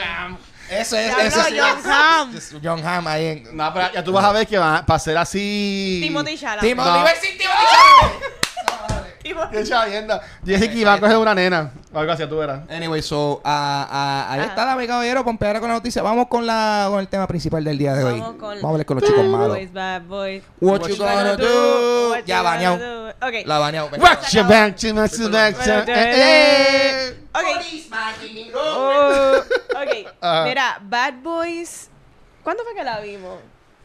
[0.69, 2.37] Ese es, John es- Hamm.
[2.37, 3.57] es John Hamm ahí en...
[3.57, 6.01] No, pero ya tú vas a ver que va, para ser así...
[6.03, 6.77] Timothy Chalamet.
[6.77, 6.85] No.
[6.85, 7.39] Timothy
[10.71, 11.73] Que iba a coger una nena.
[11.93, 12.61] O algo así, tú verás.
[12.71, 14.49] Anyway, so, ah, ah, ahí Ajá.
[14.51, 15.25] está la caballero,
[15.61, 16.03] con la noticia.
[16.03, 18.21] Vamos con la con el tema principal del día de hoy.
[18.21, 19.49] Vamos con- Vamos a hablar con los chicos Bad malos.
[19.57, 20.43] boys, bad boys.
[20.61, 22.11] What you gonna do?
[22.11, 22.79] What Ya you baneado.
[22.79, 23.27] gonna do?
[23.27, 23.47] Ok.
[23.47, 23.89] La baneado.
[23.99, 24.77] Watch your back,
[25.57, 26.13] Bueno, eh,
[27.09, 27.17] eh.
[27.33, 28.53] Ok.
[28.55, 29.37] Oh,
[29.71, 30.07] ok.
[30.21, 30.45] Ajá.
[30.49, 31.89] Mira, Bad Boys.
[32.43, 33.39] ¿Cuándo fue que la vimos?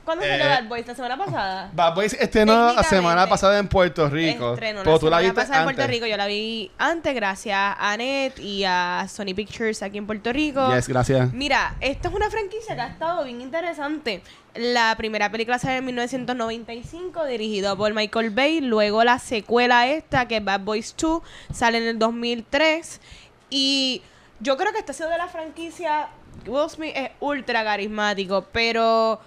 [0.06, 0.88] ¿Cuándo Eh, que Bad Boys?
[0.88, 1.72] ¿La semana pasada?
[1.74, 4.54] Bad Boys estrenó la semana pasada en Puerto Rico.
[4.54, 5.63] Estrenó la tú la semana viste pasada en.
[5.65, 6.06] Puerto Rico.
[6.06, 10.74] Yo la vi antes gracias a Net y a Sony Pictures aquí en Puerto Rico.
[10.74, 11.34] Yes, gracias.
[11.34, 14.22] Mira, esto es una franquicia que ha estado bien interesante.
[14.54, 18.62] La primera película sale en 1995, dirigido por Michael Bay.
[18.62, 23.02] Luego la secuela esta, que es Bad Boys 2, sale en el 2003.
[23.50, 24.04] Y
[24.39, 26.10] yo creo que esta ha sido de la franquicia...
[26.46, 29.20] Will Smith es ultra carismático, pero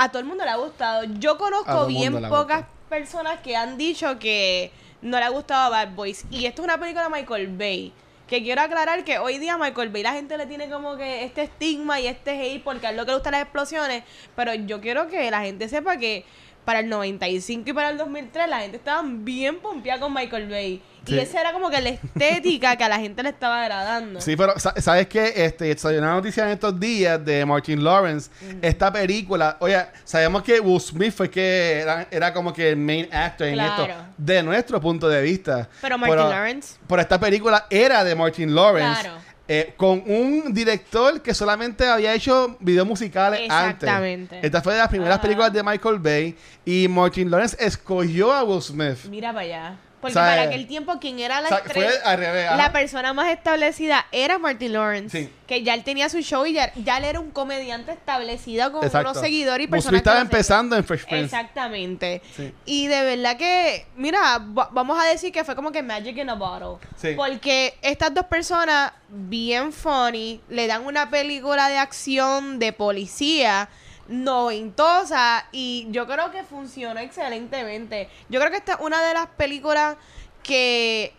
[0.00, 1.04] a todo el mundo le ha gustado.
[1.18, 6.24] Yo conozco bien pocas personas que han dicho que no le ha gustado Bad Boys.
[6.30, 7.92] Y esto es una película de Michael Bay.
[8.26, 11.42] Que quiero aclarar que hoy día Michael Bay la gente le tiene como que este
[11.42, 14.04] estigma y este hate porque a él lo que le gustan las explosiones.
[14.34, 16.24] Pero yo quiero que la gente sepa que
[16.70, 20.80] para el 95 y para el 2003 la gente estaba bien pompeada con Michael Bay.
[21.04, 21.16] Sí.
[21.16, 24.20] Y esa era como que la estética que a la gente le estaba agradando.
[24.20, 25.32] Sí, pero sa- ¿sabes qué?
[25.34, 28.30] Este, salió una noticia en estos días de Martin Lawrence.
[28.62, 33.12] Esta película, oye, sabemos que Will Smith fue que era, era como que el main
[33.12, 35.68] actor en esto, de nuestro punto de vista.
[35.80, 36.76] Pero Martin Lawrence.
[36.86, 39.00] Pero esta película era de Martin Lawrence.
[39.02, 39.18] Claro.
[39.52, 43.82] Eh, con un director que solamente había hecho videos musicales antes.
[43.82, 44.38] Exactamente.
[44.46, 45.22] Esta fue de las primeras Ajá.
[45.22, 46.36] películas de Michael Bay.
[46.64, 49.06] Y Martin Lawrence escogió a Will Smith.
[49.08, 49.76] Mira para allá.
[50.00, 52.50] Porque para aquel tiempo, quien era la estrella- al revés.
[52.56, 55.18] La persona más establecida era Martin Lawrence.
[55.26, 55.30] Sí.
[55.46, 58.84] Que ya él tenía su show y ya, ya él era un comediante establecido con
[58.84, 59.10] Exacto.
[59.10, 59.98] unos seguidores y personas.
[59.98, 61.24] Estaba empezando en Fresh Prince.
[61.24, 62.22] Exactamente.
[62.36, 62.52] Sí.
[62.64, 66.30] Y de verdad que, mira, va- vamos a decir que fue como que Magic in
[66.30, 66.78] a Bottle.
[66.96, 67.14] Sí.
[67.16, 73.68] Porque estas dos personas, bien funny, le dan una película de acción de policía
[74.10, 78.08] noventosa y yo creo que funcionó excelentemente.
[78.28, 79.96] Yo creo que esta es una de las películas
[80.42, 81.14] que...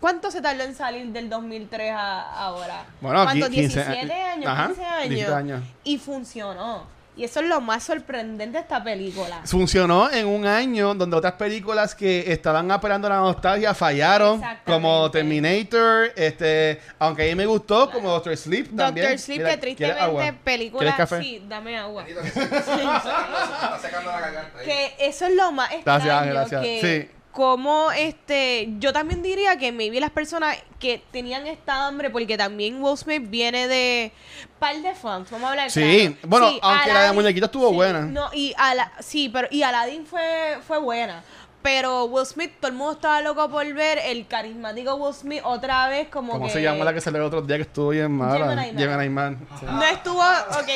[0.00, 2.84] ¿Cuánto se tardó en salir del 2003 a ahora?
[3.00, 3.46] Bueno, ¿Cuánto?
[3.46, 5.08] qui- 15 17 años, Ajá, 15 años.
[5.08, 5.62] 17 años.
[5.82, 6.97] Y funcionó.
[7.18, 9.40] Y eso es lo más sorprendente de esta película.
[9.44, 15.10] Funcionó en un año donde otras películas que estaban apelando a la nostalgia fallaron, como
[15.10, 19.06] Terminator, este, aunque a mí me gustó, como Doctor Sleep también.
[19.08, 20.78] Doctor Sleep, Mira, que tristemente película...
[20.80, 21.20] ¿Quieres café?
[21.20, 22.06] Sí, dame agua.
[22.08, 24.58] Está secando la garganta.
[24.60, 24.64] ahí.
[24.64, 26.62] que eso es lo más Gracias, extraño gracias.
[26.62, 27.17] que Sí.
[27.38, 32.82] Como este yo también diría que maybe las personas que tenían esta hambre porque también
[32.82, 34.10] Will Smith viene de
[34.58, 36.16] par de fans vamos a hablar Sí, claro.
[36.26, 38.00] bueno, aunque la de muñequito estuvo sí, buena.
[38.06, 41.22] no y Ala- sí pero y Aladdin fue fue buena
[41.60, 45.88] Pero Will Smith, todo el mundo estaba loco por ver el carismático Will Smith otra
[45.88, 46.52] vez como ¿Cómo que...
[46.52, 48.48] se llama la que salió el otro día que estuvo bien mala?
[48.56, 48.78] Gemini Man.
[48.78, 49.38] Gemini Man.
[49.58, 49.66] Sí.
[49.66, 50.68] No estuvo, ok,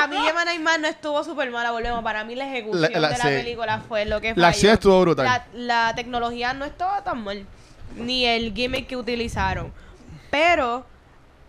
[0.00, 3.08] a mí Gemini Man no estuvo súper mala, volvemos, para mí la ejecución La- la-
[3.10, 3.28] de la sí.
[3.30, 4.46] película fue lo que La falló.
[4.46, 5.26] acción estuvo brutal.
[5.26, 7.44] La, la tecnología no estaba tan mal,
[7.96, 9.72] ni el gimmick que utilizaron,
[10.30, 10.86] pero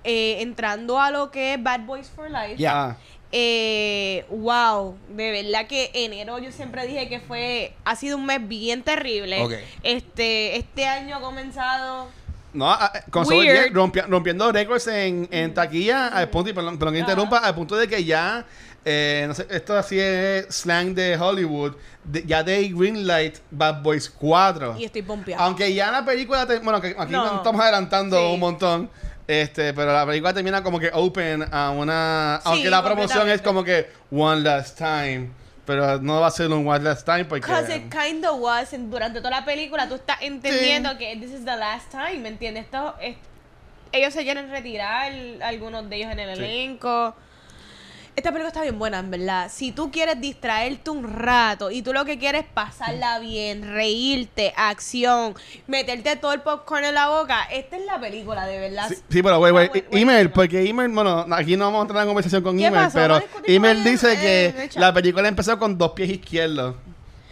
[0.03, 2.97] eh, entrando a lo que es Bad Boys for Life, Ya.
[3.35, 8.47] Eh, wow, de verdad que enero yo siempre dije que fue, ha sido un mes
[8.47, 9.65] bien terrible.
[9.81, 12.07] Este, este año ha comenzado...
[12.53, 16.93] No, a- a- con rompi- rompiendo récords en, en taquilla al punto, y perdón, perdón
[16.93, 18.45] que interrumpa, al punto de que ya,
[18.85, 24.07] eh, no sé, esto así es slang de Hollywood, de- ya de Greenlight Bad Boys
[24.07, 24.75] 4.
[24.77, 25.43] Y estoy pompeada.
[25.43, 27.37] Aunque ya la película, te- bueno, que aquí No.
[27.37, 28.33] estamos adelantando Sí.
[28.35, 28.89] un montón,
[29.27, 33.41] este, pero la película termina como que open a una, Sí, aunque la promoción es
[33.41, 35.29] como que one last time,
[35.65, 37.47] pero no va a ser un one last time porque...
[37.47, 41.45] Because it kind of was durante toda la película tú estás entendiendo que this is
[41.45, 42.65] the last time, ¿me entiendes?
[42.65, 43.15] Esto es-
[43.93, 45.11] ellos se quieren retirar,
[45.43, 46.43] algunos de ellos en el Sí.
[46.43, 47.15] elenco.
[48.15, 49.49] Esta película está bien buena, en verdad.
[49.51, 54.53] Si tú quieres distraerte un rato y tú lo que quieres es pasarla bien, reírte,
[54.55, 55.33] acción,
[55.65, 58.87] meterte todo el popcorn en la boca, esta es la película, de verdad.
[58.89, 62.07] Sí, sí, pero güey, güey, email, porque email, bueno, aquí no vamos a entrar en
[62.07, 62.93] conversación con ¿Qué email, pasó?
[62.99, 66.75] pero ¿Vamos a discutir email dice Eh, que la película empezó con dos pies izquierdos.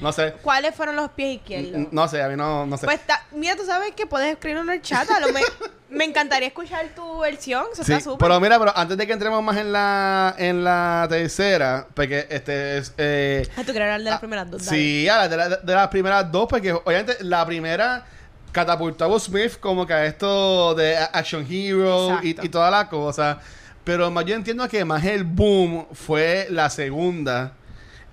[0.02, 1.88] No sé, ¿Cuáles fueron los pies izquierdos?
[1.92, 2.86] no sé, a mí no, no sé.
[2.86, 5.10] Pues está, mira, tú sabes que puedes escribirlo en el chat.
[5.12, 5.42] A lo me,
[5.90, 7.66] me encantaría escuchar tu versión.
[7.72, 8.28] Eso Sí, está súper.
[8.28, 12.80] pero mira, pero antes de que entremos más en la en la tercera, porque este
[12.80, 14.66] es eh, Ah, tú quieres hablar de las ah, primeras dos.
[14.66, 14.78] dale.
[14.78, 18.04] Sí, a la- de, la- de las primeras dos, porque obviamente la primera
[18.52, 22.90] catapultó a Will Smith como que a esto de Action Hero y, y toda la
[22.90, 23.40] cosa.
[23.84, 27.54] Pero más yo entiendo que más el boom fue la segunda,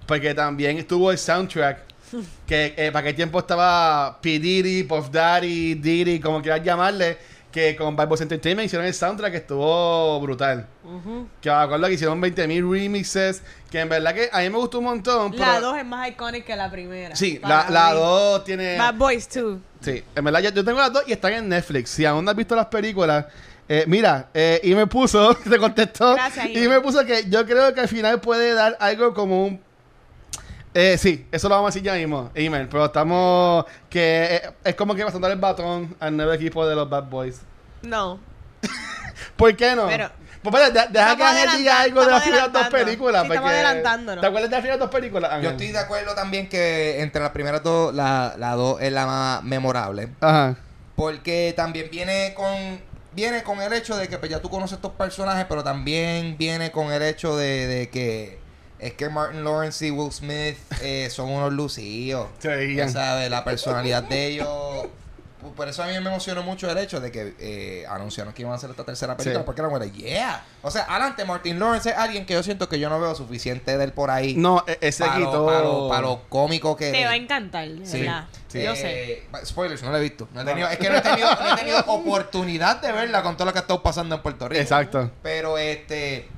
[0.08, 1.84] porque también estuvo el soundtrack.
[2.46, 4.38] Que eh, para qué tiempo estaba P.
[4.38, 7.18] Diddy, Puff Daddy, Diddy, como quieras llamarle,
[7.52, 10.66] que con Bad Boys Entertainment hicieron el soundtrack que estuvo brutal.
[11.42, 14.78] Que me acuerdo que hicieron 20.000 remixes, que en verdad que a mí me gustó
[14.78, 15.36] un montón.
[15.36, 17.14] La pero- 2 es más icónica que la primera.
[17.14, 17.96] Sí, la, la mí.
[17.96, 18.78] 2 tiene.
[18.78, 19.58] Bad Boys 2.
[19.82, 21.90] Sí, en verdad yo, yo tengo las dos y están en Netflix.
[21.90, 23.26] Si aún no has visto las películas,
[23.68, 27.74] eh, mira, eh, y me puso, te contestó, Gracias, y me puso que yo creo
[27.74, 29.67] que al final puede dar algo como un.
[30.80, 33.64] Eh, sí, eso lo vamos a decir ya mismo, email, pero estamos.
[33.90, 36.88] que eh, es como que vas a dar el batón al nuevo equipo de los
[36.88, 37.40] Bad Boys.
[37.82, 38.20] No.
[39.36, 39.86] ¿Por qué no?
[39.88, 40.10] Pero-
[40.40, 43.22] pues vale, de- deja que Ángel diga algo de las primeras dos películas.
[43.22, 44.20] Sí, estamos porque- adelantándonos.
[44.20, 45.42] ¿Te acuerdas de las primeras dos películas?
[45.42, 49.04] Yo estoy de acuerdo también que entre las primeras dos, la, la dos es la
[49.06, 50.10] más memorable.
[50.20, 50.54] Ajá.
[50.94, 52.80] Porque también viene con
[53.14, 56.70] viene con el hecho de que pues, ya tú conoces estos personajes, pero también viene
[56.70, 58.38] con el hecho de, de que
[58.78, 62.28] es que Martin Lawrence y Will Smith eh, son unos lucidos.
[62.40, 64.46] Sí, Ya sabes, la personalidad de ellos.
[64.48, 64.88] Por-
[65.54, 68.52] Por eso a mí me emocionó mucho el hecho de que eh, anunciaron que iban
[68.52, 69.38] a hacer esta tercera película.
[69.40, 69.46] Sí.
[69.46, 70.44] Porque era bueno, yeah.
[70.62, 73.78] O sea, adelante, Martin Lawrence es alguien que yo siento que yo no veo suficiente
[73.78, 74.34] de él por ahí.
[74.34, 77.68] No, e- ese para, lo, para lo- para lo cómico que Te va a encantar,
[77.84, 78.24] Sí, ¿verdad?
[78.48, 78.62] sí.
[78.62, 79.12] Yo sé.
[79.12, 80.28] Eh, spoilers, no lo he visto.
[80.34, 83.36] No he tenido- es que no he tenido, no he tenido oportunidad de verla con
[83.36, 84.60] todo lo que ha estado pasando en Puerto Rico.
[84.60, 85.10] Exacto.
[85.22, 86.28] Pero este.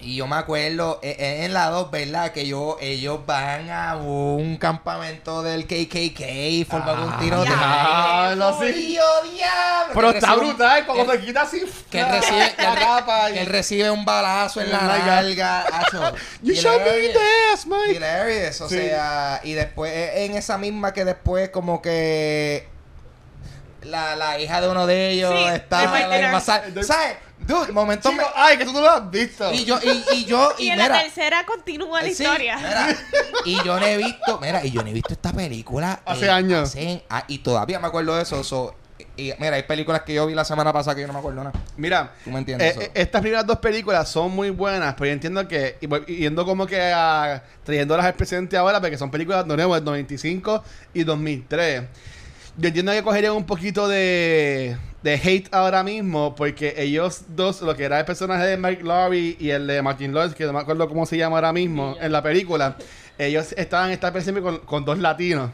[0.00, 2.32] Y yo me acuerdo eh, eh, en la 2, ¿verdad?
[2.32, 7.46] Que yo, ellos van a un campamento del KKK, forman un tiro de.
[7.48, 8.72] diablo, sí.
[8.72, 9.02] ¡Tío,
[9.32, 9.94] diablo!
[9.94, 11.62] Pero está recibe un- brutal, como se quita así.
[11.90, 12.62] que él recibe, que
[13.34, 14.78] y- él recibe un balazo en la
[15.66, 16.12] acho.
[16.42, 17.12] You shot me in Hilarious.
[17.14, 17.96] the ass, Mike.
[17.96, 18.74] Hilarious, o Sí.
[18.76, 22.68] sea, y después eh, en esa misma que después como que
[23.84, 26.32] la, la hija de uno de ellos Sí, está la Dinner.
[26.34, 27.16] masal- ¿Sabes?
[27.46, 29.52] Dude, momento Chico, me- ay, que tú no lo has visto.
[29.52, 32.22] y yo y, y yo Y, y, en mira, la tercera continúa la eh, sí,
[32.22, 32.56] historia.
[32.56, 32.96] mira,
[33.44, 36.70] y yo no he visto, mira, y yo no he visto esta película Hace años.
[36.70, 38.74] hace- ah, y todavía me acuerdo de eso, so,
[39.16, 41.44] y mira, hay películas que yo vi la semana pasada que yo no me acuerdo
[41.44, 41.58] nada.
[41.76, 42.76] Mira, ¿Tú me entiendes?
[42.76, 46.04] eh, eh, estas primeras dos películas son muy buenas, pero yo entiendo que, y voy-
[46.08, 49.84] y yendo como que a, trayéndolas al presente ahora, porque son películas de nuevo del
[49.84, 51.82] 95 y 2003.
[52.56, 57.76] Yo entiendo que cogerían un poquito de, de hate ahora mismo, porque ellos dos, lo
[57.76, 60.60] que era el personaje de Mike Lowry y el de Martin Lawrence, que no me
[60.60, 62.76] acuerdo cómo se llama ahora mismo en la película,
[63.18, 65.50] ellos estaban esta presente con, con dos latinos.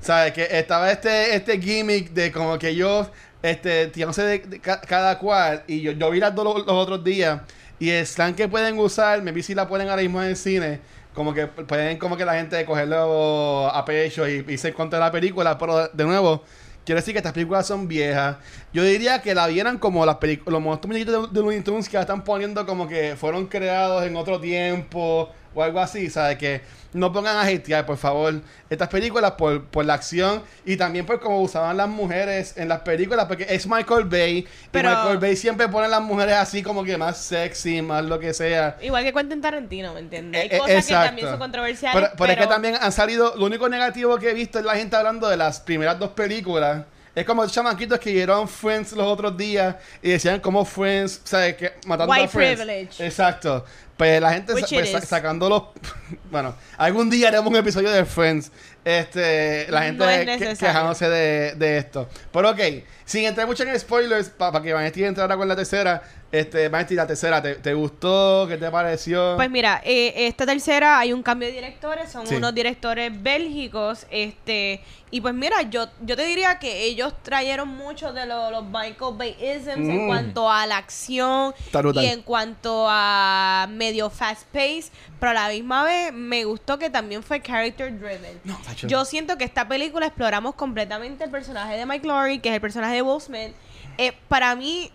[0.00, 0.32] ¿Sabes?
[0.34, 3.08] Que estaba este, este gimmick de como que ellos,
[3.42, 5.64] este, tirándose de, de ca- cada cual.
[5.66, 7.40] Y yo, yo vi las dos los, los otros días.
[7.80, 10.36] Y el slang que pueden usar, me vi si la ponen ahora mismo en el
[10.36, 10.78] cine.
[11.14, 15.10] Como que pueden como que la gente cogerlo a pecho y, y ser contra la
[15.10, 15.56] película.
[15.56, 16.44] Pero de nuevo,
[16.84, 18.36] quiero decir que estas películas son viejas.
[18.72, 21.96] Yo diría que la vieran como las películas, los monstruos de, de Looney Tunes que
[21.96, 25.30] la están poniendo como que fueron creados en otro tiempo.
[25.54, 26.36] O algo así, ¿sabes?
[26.38, 26.60] Que
[26.92, 28.34] no pongan a hatear, por favor,
[28.70, 32.80] estas películas por, por la acción y también por cómo usaban las mujeres en las
[32.82, 36.62] películas, porque es Michael Bay Pero- y Michael Bay siempre pone a las mujeres así
[36.62, 38.76] como que más sexy, más lo que sea.
[38.80, 40.42] Igual que Quentin Tarantino, ¿me entiendes?
[40.42, 41.06] Hay Eh, eh, cosas que exacto.
[41.06, 42.00] también son controversiales.
[42.00, 44.76] Pero, pero es que también han salido, lo único negativo que he visto es la
[44.76, 46.84] gente hablando de las primeras dos películas.
[47.14, 51.54] Es como chamaquitos que vieron Friends los otros días y decían como Friends, ¿sabes?
[51.56, 52.60] Que matando White a Friends.
[52.60, 53.06] privilege.
[53.06, 53.64] Exacto.
[53.96, 55.62] Pues la gente sa- pues, sa- sacando los...
[56.30, 58.50] bueno, algún día haremos un episodio de Friends.
[58.84, 60.58] Este, la gente No es que- necesario.
[60.58, 62.08] quejándose de, de esto.
[62.32, 62.60] Pero ok,
[63.04, 66.02] sin entrar mucho en spoilers, para que Vanesti entre ahora con la tercera.
[66.34, 68.46] Este, Vanesti, la tercera, ¿te, te gustó?
[68.48, 69.34] ¿Qué te pareció?
[69.36, 72.34] Pues mira, eh, esta tercera hay un cambio de directores, son Sí.
[72.34, 74.80] unos directores bélgicos, este,
[75.12, 79.14] y pues mira, yo, yo te diría que ellos trajeron mucho de lo- los Michael
[79.16, 80.08] Bay-isms en Mm.
[80.08, 81.54] cuanto a la acción
[81.94, 84.86] y en cuanto a medio fast pace,
[85.20, 88.40] pero a la misma vez me gustó que también fue character driven.
[88.42, 88.58] No.
[88.88, 92.60] Yo siento que esta película exploramos completamente el personaje de Mike Lowry, que es el
[92.60, 93.52] personaje de Will Smith.
[93.98, 94.90] Eh, para mí,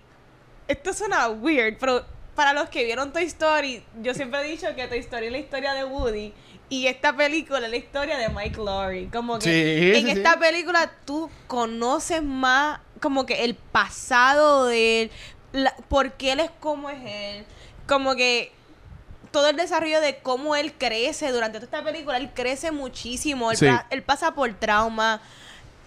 [0.70, 2.06] esto suena weird, pero
[2.36, 5.38] para los que vieron Toy Story, yo siempre he dicho que Toy Story es la
[5.40, 6.34] historia de Woody
[6.70, 9.08] y esta película es la historia de Mike Lowry.
[9.08, 9.44] Como que
[9.94, 10.40] Sí, en sí, esta sí.
[10.40, 15.12] película tú conoces más como que el pasado de él,
[15.52, 17.46] la- por qué él es como es él,
[17.88, 18.52] como que
[19.32, 23.58] todo el desarrollo de cómo él crece durante toda esta película, él crece muchísimo, él,
[23.90, 25.22] él pasa por trauma.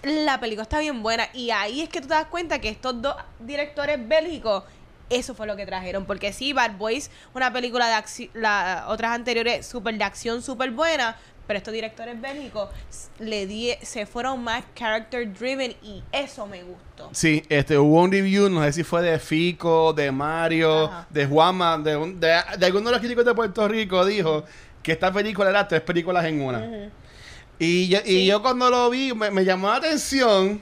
[0.03, 3.01] La película está bien buena y ahí es que tú te das cuenta que estos
[3.01, 4.65] dos directores bélgicos
[5.11, 9.13] eso fue lo que trajeron, porque sí, Bad Boys, una película de acción, las otras
[9.13, 12.71] anteriores súper de acción, súper buena, pero estos directores bélgicos
[13.19, 17.11] le di se fueron más character driven y eso me gustó.
[17.13, 21.07] Sí, este, hubo un review, no sé si fue de Fico, de Mario, Ajá.
[21.11, 24.45] de Juanma, de, un- de, de alguno de los críticos de Puerto Rico, dijo
[24.83, 26.91] que esta película era tres películas en una.
[27.65, 28.27] Y, yo, y Sí.
[28.27, 30.61] yo cuando lo vi me, me llamó la atención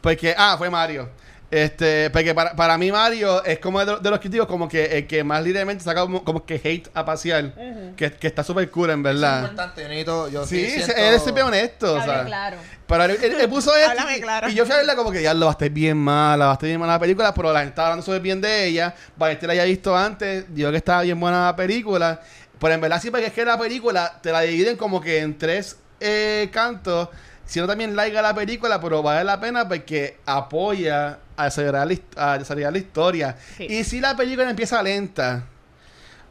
[0.00, 1.08] porque, ah, fue Mario.
[1.48, 5.06] Este, porque para, para mí Mario es como de, de los críticos como que el
[5.06, 7.52] que más libremente saca como, como que hate a pasear.
[7.96, 9.42] que, que está súper cool, en Es verdad.
[9.42, 11.94] importante, yo necesito- yo Sí, sí se- siento- él es siempre honesto.
[11.94, 12.24] o Hable sea.
[12.24, 12.56] claro.
[12.86, 14.48] Pero él, él- él puso esto Háblame y, claro.
[14.48, 16.50] y yo fui a verla como que ya lo va a estar bien mala, va
[16.50, 18.94] a estar bien mala la película, pero la gente estaba hablando súper bien de ella.
[19.16, 22.20] Vanesti la haya visto antes, dijo que estaba bien buena la película.
[22.58, 25.36] Pero en verdad sí, porque es que la película te la dividen como que en
[25.38, 27.08] tres eh, cantos,
[27.44, 31.86] siendo también larga la película, pero vale la pena porque apoya a desarrollar
[32.16, 33.36] la, a la historia.
[33.56, 33.64] Sí.
[33.68, 35.44] Y si la película empieza lenta,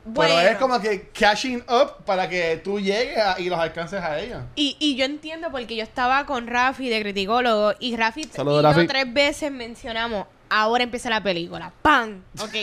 [0.04, 4.02] Bueno, pero es como que cashing up para que tú llegues a- y los alcances
[4.02, 4.42] a ellos.
[4.56, 8.88] Y, y yo entiendo porque yo estaba con Rafi de criticólogo y Rafi Saludos, y
[8.88, 11.72] tres veces mencionamos, ahora empieza la película.
[11.82, 12.22] ¡Pam!
[12.40, 12.56] Ok.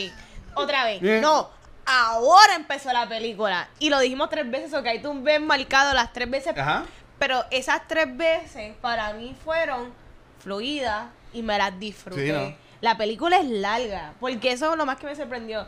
[0.54, 1.00] Otra vez.
[1.00, 1.20] Bien.
[1.22, 1.50] No,
[1.86, 3.68] ahora empezó la película.
[3.78, 6.56] Y lo dijimos tres veces, ok, tú ves marcado las tres veces.
[6.56, 6.84] Ajá.
[7.18, 9.92] Pero esas tres veces para mí fueron
[10.40, 12.26] fluidas y me las disfruté.
[12.26, 12.56] Sí, ¿no?
[12.80, 15.64] La película es larga, porque eso es lo más que me sorprendió.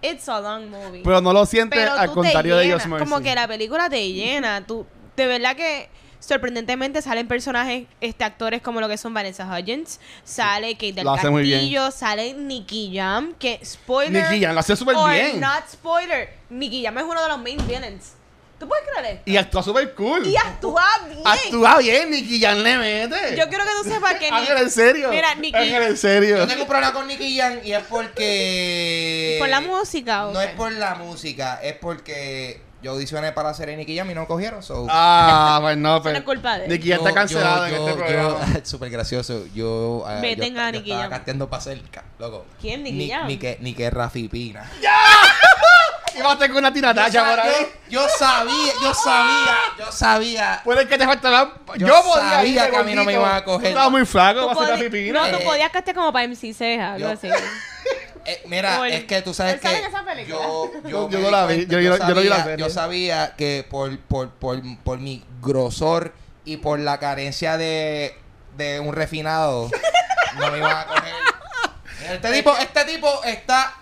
[0.00, 1.02] It's a long movie.
[1.04, 2.88] Pero no lo sientes Pero al contrario de Mercy.
[2.98, 4.64] Como que la película te llena.
[4.66, 4.86] Tú,
[5.16, 5.88] de verdad que
[6.22, 11.04] sorprendentemente salen personajes, este actores como lo que son Vanessa Hudgens, sale Kate del.
[11.04, 14.30] Castillo, sale Nicky Jam, que spoiler.
[14.30, 15.40] Nicky Jam lo hace súper bien.
[15.40, 16.30] Not spoiler.
[16.48, 18.12] Nicky Jam es uno de los main villains.
[18.58, 19.28] ¿Tú puedes creer esto?
[19.28, 20.24] Y actúa súper cool.
[20.24, 21.20] Y actúa bien.
[21.24, 23.36] Actúa bien, Nicky Jan le mete.
[23.36, 25.10] Yo quiero que tú sepas que Ángel, en serio.
[25.10, 26.36] Mira, Nicky- Ángel, en serio.
[26.38, 29.36] Yo tengo un problema con Nicky Jam y es porque.
[29.40, 30.26] por la música.
[30.28, 30.44] ¿o No qué?
[30.46, 34.62] es por la música, es porque yo audicioné para hacer Nicky Jam y no cogieron.
[34.62, 34.86] So.
[34.90, 36.18] Ah, pues no, pero.
[36.18, 36.68] es culpa de.
[36.68, 38.38] Nicky Jam Yo- está cancelado yo- en yo- este programa.
[38.54, 39.44] yo- Súper gracioso.
[39.54, 41.10] Yo, eh, Veten yo, a yo Nicky estaba Jam.
[41.10, 41.82] casteando para ser,
[42.18, 42.44] loco.
[42.60, 43.26] ¿Quién, Nicky Ni, Jam?
[43.26, 44.70] ni que, ni que Rafi Pina.
[46.14, 47.52] Iba a tener una tina Yo, tacha por ahí.
[47.88, 50.60] yo- sabía, yo sabía, yo sabía.
[50.62, 51.54] Puede que te faltara.
[51.78, 53.62] Yo, Yo podía sabía que a mí no me iban a coger.
[53.62, 55.22] Tú estabas muy flaco, Tú va a ser la pipina.
[55.30, 57.28] no, tú Eh, podías castear como para MC Ceja, algo yo- así.
[58.24, 60.36] Eh, mira, Por- es que tú sabes ¿Él sale que en esa película?
[60.38, 62.64] yo, yo, Yo no la vi, yo- yo- yo no vi la sabía- serie.
[62.66, 66.12] Yo sabía que por, por, por, por, mi grosor
[66.44, 68.14] y por la carencia de,
[68.56, 69.70] de un refinado,
[70.38, 71.12] no me iban a coger.
[72.12, 73.74] Este tipo, este tipo está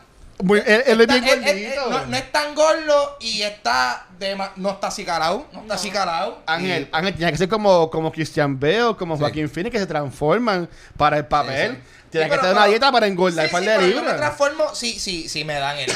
[0.43, 1.91] Muy- él, él es Está- bien él- él- él gordito.
[1.91, 5.91] no, no es tan gordo y está de no está así calado, no está así
[5.91, 6.43] calado.
[6.47, 9.21] Ángel, Y- Ángel tenía que ser como, como Christian Bale, como Sí.
[9.21, 11.73] Joaquín Phoenix, que se transforman para el papel.
[11.73, 12.00] Sí, sí.
[12.11, 13.87] Tiene Sí, que pero- tener una pero- dieta para engordar Sí, par sí, de pero
[13.89, 14.17] yo me libras.
[14.17, 15.91] transformo, sí, sí, sí me dan el.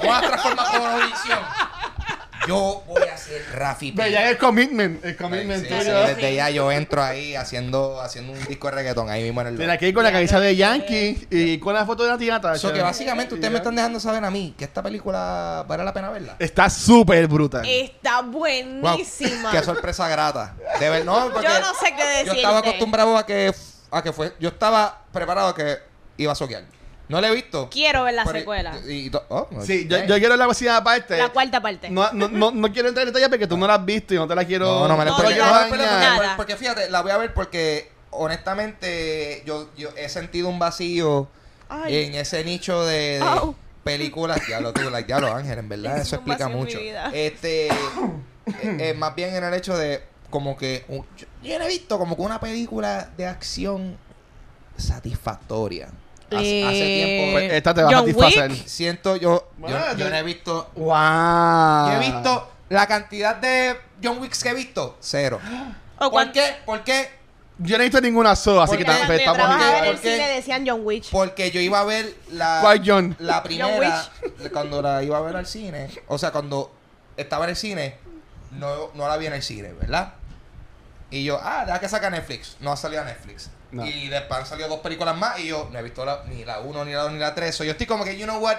[0.00, 1.38] ¿Cómo vas a transformar como una audición?
[2.46, 5.98] yo voy a ser Rafi Ve, ya el commitment, el commitment Sí, tuyo.
[6.06, 9.54] desde ya yo entro ahí haciendo, haciendo un disco de reggaetón ahí mismo en el
[9.58, 12.54] Mira, aquí con la camisa de Yankee y con la foto de la tía Natasha.
[12.56, 15.92] Eso que básicamente ustedes me están dejando saber a mí que esta película vale la
[15.92, 16.36] pena verla.
[16.38, 17.66] Está súper brutal.
[17.68, 19.50] Está Wow, buenísima.
[19.50, 20.54] qué sorpresa grata.
[20.80, 22.26] De ver, no, porque Yo no sé qué decirte.
[22.28, 23.52] Yo estaba acostumbrado a que,
[23.90, 24.32] a que fue.
[24.40, 25.78] Yo estaba preparado que
[26.16, 26.64] iba a soquear.
[27.08, 27.70] No la he visto.
[27.70, 28.76] Quiero ver la pero- secuela.
[28.86, 31.16] y- y to- oh, Sí, yo, yo quiero la cocina aparte.
[31.16, 31.88] La cuarta parte.
[31.88, 34.18] No, no, no, no quiero entrar en detalle porque tú no la has visto y
[34.18, 34.66] no te la quiero.
[34.66, 36.16] No, no me la No, spoilees, no, spoilees nada.
[36.16, 41.28] porque, porque fíjate, la voy a ver porque honestamente yo, yo he sentido un vacío
[41.68, 42.04] Ay.
[42.06, 43.54] en ese nicho de, de Au.
[43.84, 44.46] películas.
[44.46, 46.80] Diablo tú, like, diablo Ángel, en verdad, Es eso un explica vacío en mi mucho.
[46.80, 47.10] vida.
[47.14, 47.72] Este, eh,
[48.62, 51.98] eh, más bien en el hecho de como que un- yo, yo no he visto
[51.98, 53.96] como que una película de acción
[54.76, 55.88] satisfactoria.
[56.30, 57.32] Hace, hace Eh, tiempo.
[57.32, 58.50] Pues esta te va a satisfacer.
[58.50, 58.66] Wick.
[58.66, 61.88] Siento yo, yo, Bueno, yo yo- no he visto ¡Wow!
[61.88, 65.40] yo he visto la cantidad de John Wicks que he visto, cero.
[65.98, 66.56] ¿Por qué?
[66.66, 67.16] ¿Por qué?
[67.60, 69.84] Yo no he visto ninguna sola, así Porque que yo estamos trabajaba en igual.
[69.88, 70.12] el ¿Por qué?
[70.14, 71.10] cine decían John Witch.
[71.10, 73.16] Porque yo iba a ver la, ¿Cuál John?
[73.18, 74.08] la primera,
[74.52, 76.70] cuando la iba a ver al cine, o sea, cuando
[77.16, 77.96] estaba en el cine,
[78.52, 80.14] no, no la vi en el cine, ¿verdad?
[81.10, 82.56] Y yo, ah, deja que saca Netflix.
[82.60, 83.50] No ha salido a Netflix.
[83.70, 83.84] No.
[83.86, 86.60] Y después han salido dos películas más y yo no he visto la- ni la
[86.60, 87.54] 1, ni la 2, ni la 3.
[87.54, 88.56] So, yo estoy como que, you know what?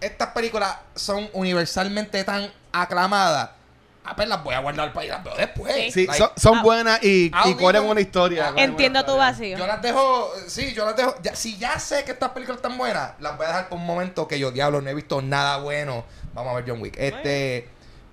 [0.00, 3.50] Estas películas son universalmente tan aclamadas.
[4.04, 5.74] Ah, pues las voy a guardar para ir las veo después.
[5.74, 5.90] Sí.
[5.92, 6.62] Sí, Like, son, son Ah.
[6.62, 7.56] buenas y, y Audio.
[7.58, 8.48] corren una historia.
[8.48, 9.30] Ah, Entiendo tu historia.
[9.32, 9.58] vacío.
[9.58, 11.14] Yo las dejo, sí, yo las dejo.
[11.22, 13.84] ya- si ya sé que estas películas están buenas, las voy a dejar por un
[13.86, 16.04] momento que yo, diablo, no he visto nada bueno.
[16.32, 16.94] Vamos a ver John Wick.
[16.96, 17.68] Este,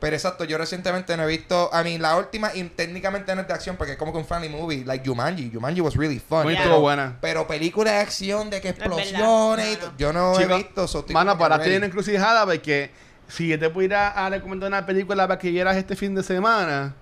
[0.06, 3.48] pero exacto, yo recientemente no he visto, a mí la última, y técnicamente no es
[3.48, 5.50] de acción porque es como que un family movie, like Jumanji.
[5.52, 6.44] Jumanji was really fun.
[6.44, 7.18] Muy estuvo buena.
[7.22, 10.88] Pero película de acción, de que explosiones, y No, yo no he visto.
[10.88, 12.92] so que para ti una encrucijada porque
[13.28, 16.94] si yo te pudiera a recomendar una película para que vieras este fin de semana,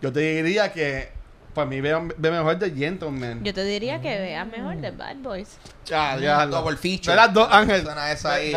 [0.00, 1.12] yo te diría que
[1.54, 3.44] para mí ve, ve mejor The Gentleman.
[3.44, 5.48] Yo te diría que veas mejor de Bad Boys.
[5.86, 6.46] Ya, ya.
[6.46, 7.10] Double feature.
[7.10, 7.82] Ve las dos, Ángel.
[7.82, 8.52] Suena esa ahí.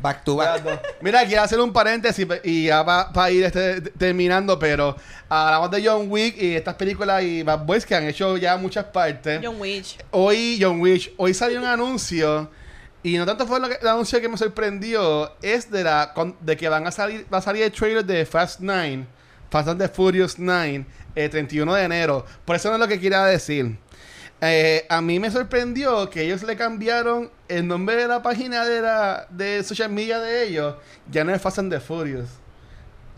[0.00, 0.62] Back to back.
[1.00, 4.96] Mira, quiero hacer un paréntesis y ya para ir este, terminando, pero
[5.28, 8.84] hablamos de John Wick y estas películas y Bad Boys que han hecho ya muchas
[8.86, 9.40] partes.
[9.42, 9.98] John Witch.
[10.10, 12.50] Hoy, John Wick, hoy salió un anuncio
[13.02, 16.36] y no tanto fue lo que- el anuncio que me sorprendió, es de la con-
[16.40, 19.06] de que van a salir, va a salir el trailer de Fast 9,
[19.50, 20.84] Fast and the Furious 9,
[21.16, 22.24] el 31 de enero.
[22.44, 23.76] Por eso no es lo que quería decir.
[24.40, 28.82] Eh, a mí me sorprendió que ellos le cambiaron el nombre de la página de
[28.82, 30.76] la de social media de ellos.
[31.10, 32.28] Ya no es Fast and the Furious.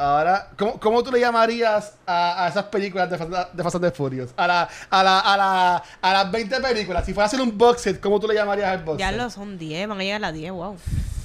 [0.00, 3.84] Ahora, ¿cómo, cómo tú le llamarías a, a esas películas de Fast, de Fast and
[3.86, 4.30] the Furious?
[4.36, 7.04] A, la, a, la, a, la, a las 20 películas.
[7.04, 9.18] Si fuera a hacer un box set, ¿cómo tú le llamarías al box Ya set?
[9.18, 10.76] lo son 10, van a llegar a las 10, wow.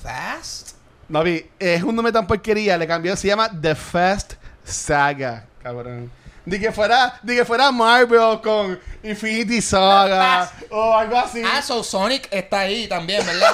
[0.01, 0.71] Fast.
[1.07, 6.09] No vi, es un nombre tan porquería, le cambió, se llama The Fast Saga, cabrón.
[6.45, 11.41] Di que fuera, di que fuera Marvel con Infinity Saga o algo así.
[11.45, 13.53] Ah, so Sonic está ahí también, ¿verdad?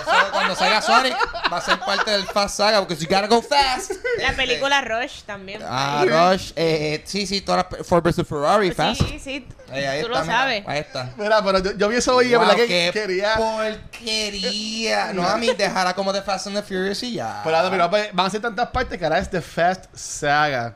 [0.00, 1.16] Eso, cuando salga Sonic
[1.52, 3.90] va a ser parte del Fast Saga porque you gotta go fast.
[4.18, 5.62] La película Rush también.
[5.66, 9.00] Ah, Rush, eh, sí, sí, todas las Ford vs Ferrari, Fast.
[9.02, 9.48] sí, sí.
[9.72, 10.64] Eh, ahí Tú está, lo mira, sabes.
[10.68, 11.10] ahí está.
[11.16, 13.34] Mira, pero yo, yo vi eso hoy Wow, verdad que quería.
[13.36, 15.12] porquería.
[15.12, 17.40] No, a mí dejará como de Fast and the Furious y ya.
[17.44, 20.74] Pero, pero, pues, van a ser tantas partes que ahora es The Fast Saga.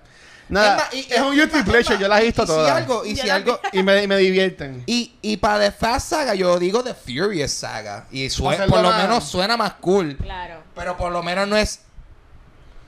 [0.53, 2.73] Nada, Es más, y- es un más, pleasure, yo las he visto y si todas.
[2.77, 4.83] algo, y si algo, Y me, y me divierten.
[4.87, 8.07] y, y para The Fast Saga yo digo The Furious Saga.
[8.11, 10.17] Y sue- Hacerlo por lo más- menos suena más cool.
[10.19, 10.63] Claro.
[10.75, 11.81] Pero por lo menos no es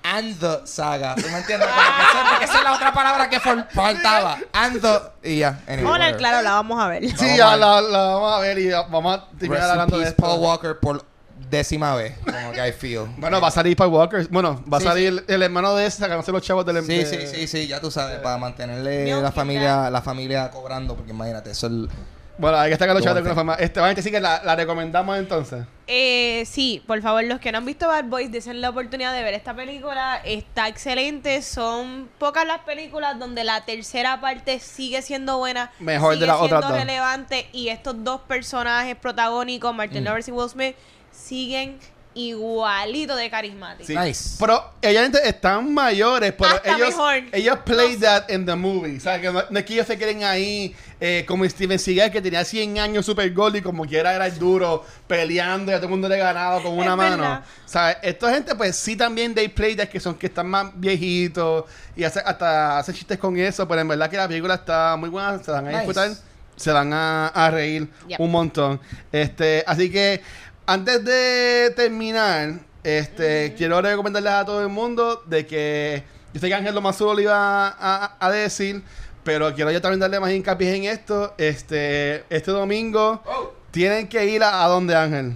[0.02, 1.14] and the saga.
[1.14, 1.66] ¿Tú me entiendes?
[1.66, 4.36] Porque esa, porque esa es la otra palabra que fal- faltaba.
[4.52, 5.00] And the.
[5.30, 5.60] Y ya.
[5.66, 7.04] Anyway, Hola, claro, la vamos a ver.
[7.08, 10.12] Sí, Vamos ya la, la vamos a ver y vamos a terminar hablando de.
[10.12, 11.02] Paul Walker por
[11.50, 12.14] décima vez.
[12.24, 13.06] Como que I feel.
[13.16, 14.26] Bueno, va a salir Paul Walker.
[14.30, 17.06] Bueno, va a Sí, salir el hermano de ese sacándose los chavos del Sí, de-
[17.06, 21.50] sí, sí, sí, ya tú sabes, para mantenerle la familia, la familia cobrando, porque imagínate,
[21.50, 21.88] eso es el-
[22.36, 23.54] Bueno, hay que sacar los chavos de alguna forma.
[23.54, 25.64] Este, vamos a decir que la, la recomendamos entonces.
[25.86, 29.22] Eh, sí, por favor, los que no han visto Bad Boys, desen la oportunidad de
[29.22, 30.20] ver esta película.
[30.24, 31.42] Está excelente.
[31.42, 35.70] Son pocas las películas donde la tercera parte sigue siendo buena.
[35.78, 36.72] Mejor de sigue las otras dos.
[36.72, 37.46] relevante.
[37.52, 40.06] Y estos dos personajes protagónicos, Martin Mm.
[40.06, 40.74] Lawrence y Will Smith,
[41.14, 41.78] siguen
[42.16, 43.86] igualito de carismáticos.
[43.88, 43.96] Sí.
[43.96, 44.36] Nice.
[44.38, 47.14] Pero ellos están mayores, pero Hasta ellos, mejor.
[47.32, 48.96] ellos play No that in the movie.
[48.96, 52.12] O sea, que no, no es que ellos se queden ahí eh, como Steven Seagal,
[52.12, 55.78] que tenía 100 años super gold y como quiera era el duro peleando y a
[55.78, 57.16] todo el mundo le ganaba con una Es mano.
[57.22, 57.44] verdad.
[57.64, 60.66] O sea, esta gente, pues sí, también they play that, que son que están más
[60.76, 61.64] viejitos
[61.96, 65.08] y hace, hasta hacen chistes con eso, pero en verdad que la película está muy
[65.08, 65.78] buena, se van a Nice.
[65.84, 66.10] disfrutar,
[66.56, 68.20] se van a, a reír Yep.
[68.20, 68.80] un montón.
[69.10, 70.22] Este, así que
[70.66, 76.04] antes de terminar, Este, quiero recomendarles a todo el mundo de que
[76.34, 77.34] yo sé que Ángel lo más solo lo iba
[77.68, 78.82] a, a- a decir,
[79.22, 81.34] pero quiero yo también darle más hincapié en esto.
[81.38, 83.22] Este, este domingo
[83.70, 85.34] tienen que ir a, a dónde, Ángel.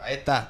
[0.00, 0.48] Ahí está.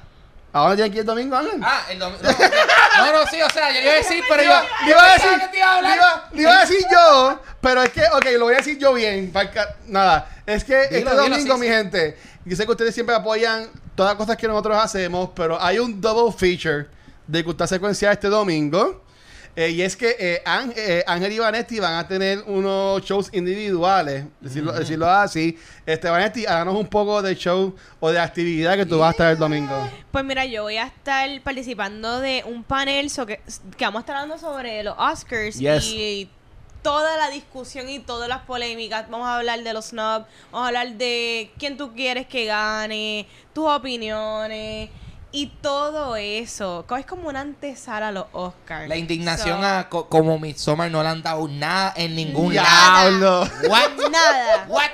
[0.53, 1.59] ¿A dónde tienen que ir el domingo, Ángel?
[1.61, 2.21] Ah, el domingo.
[2.23, 4.85] No, no, no, sí, o sea, yo le iba a decir, pero Le iba, yo.
[4.85, 8.45] le iba a decir, le iba, le a decir yo, pero es que, ok, lo
[8.45, 9.31] voy a decir yo bien.
[9.33, 9.51] para
[9.87, 11.73] nada, es que este dilo, domingo, sí, mi sí.
[11.73, 15.79] gente, yo sé que ustedes siempre apoyan todas las cosas que nosotros hacemos, pero hay
[15.79, 16.85] un double feature
[17.27, 19.03] de Cultura Secuencial este domingo.
[19.55, 23.29] eh, y es que eh, Ángel, eh, Ángel y Vanetti van a tener unos shows
[23.33, 25.57] individuales, decirlo, decirlo así.
[25.83, 29.31] Este, Vanetti, háganos un poco de show o de actividad que tú vas a estar
[29.31, 29.75] el domingo.
[30.11, 33.41] Pues mira, yo voy a estar participando de un panel so que,
[33.75, 35.85] que vamos a estar hablando sobre los Oscars Yes.
[35.85, 36.29] y
[36.87, 39.09] toda la discusión y todas las polémicas.
[39.09, 43.27] Vamos a hablar de los snobs, vamos a hablar de quién tú quieres que gane,
[43.51, 44.89] tus opiniones
[45.33, 46.85] y todo eso.
[46.97, 48.87] Es como una antesala a los Oscars.
[48.87, 53.11] La indignación So, a co- como Midsommar no le han dado nada en ningún Nada.
[53.11, 53.41] lado.
[53.67, 54.09] What?
[54.09, 54.65] Nada.
[54.69, 54.91] What?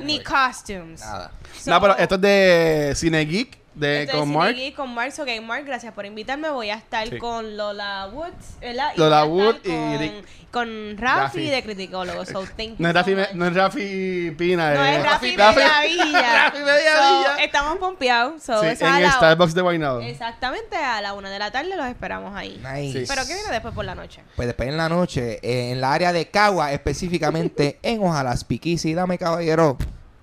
[0.00, 1.00] Ni costumes.
[1.00, 1.30] Nada.
[1.62, 4.56] So, no, pero esto es de Cine Geek, de Estoy con Mark.
[4.74, 5.12] Con Mark.
[5.18, 6.50] Ok, Mark, gracias por invitarme.
[6.50, 7.18] Voy a estar Sí.
[7.18, 8.92] con Lola Woods, ¿verdad?
[8.96, 11.50] Lola voy a estar Wood y con, Rick- con Rafi, Rafi.
[11.50, 12.24] de Criticólogo.
[12.24, 13.30] So, thank you No es, so Rafi, much.
[13.34, 14.96] no es Rafi Pina, No, eh.
[14.96, 16.44] es Rafi Rafi- Mediavilla.
[16.44, 17.26] Rafi Mediavilla.
[17.36, 18.42] So, estamos pompeados.
[18.42, 20.00] So, Sí, en el Starbucks de Guaynabo.
[20.00, 22.58] Exactamente a la una de la tarde los esperamos ahí.
[22.74, 23.00] Nice.
[23.00, 23.04] Sí.
[23.08, 24.22] Pero ¿qué viene después por la noche?
[24.36, 28.94] Pues después en la noche, eh, en la área de Cagua, específicamente en Ojalá Piquisi,
[28.94, 29.76] dame caballero,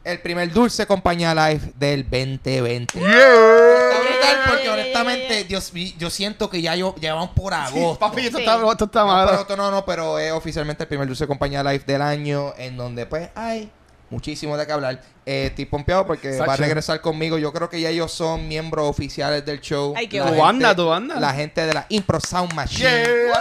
[0.04, 3.00] el primer dulce compañía live del 2020.
[3.00, 5.48] Está brutal porque Yeah, honestamente, yeah, yeah.
[5.48, 8.00] Dios, yo siento que ya yo, llevamos por agosto.
[8.00, 8.44] Papi, esto Sí.
[8.44, 9.30] está, esto está No, malo.
[9.30, 12.76] pero esto no, no, pero es oficialmente el primer dulce compañía live del año en
[12.78, 13.70] donde pues hay
[14.14, 15.02] muchísimo de qué hablar.
[15.26, 17.38] Eh, estoy pompeado porque va a regresar conmigo.
[17.38, 19.94] Yo creo que ya ellos son miembros oficiales del show.
[19.98, 20.22] Ay, qué.
[20.22, 21.20] Tu banda, tu banda.
[21.20, 22.90] La gente de la Impro Sound Machine.
[22.90, 23.34] Yeah.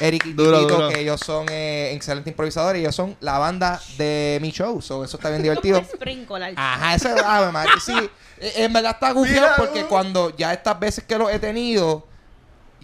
[0.00, 0.88] Eric y Duro, Tito, duro.
[0.88, 4.80] que ellos son eh, excelentes improvisadores y ellos son la banda de mi show.
[4.80, 5.82] So, eso está bien divertido.
[6.56, 7.74] Ajá, ese ave María.
[7.84, 7.94] Sí,
[8.38, 12.06] en verdad está gufiado porque cuando ya estas veces que lo he tenido,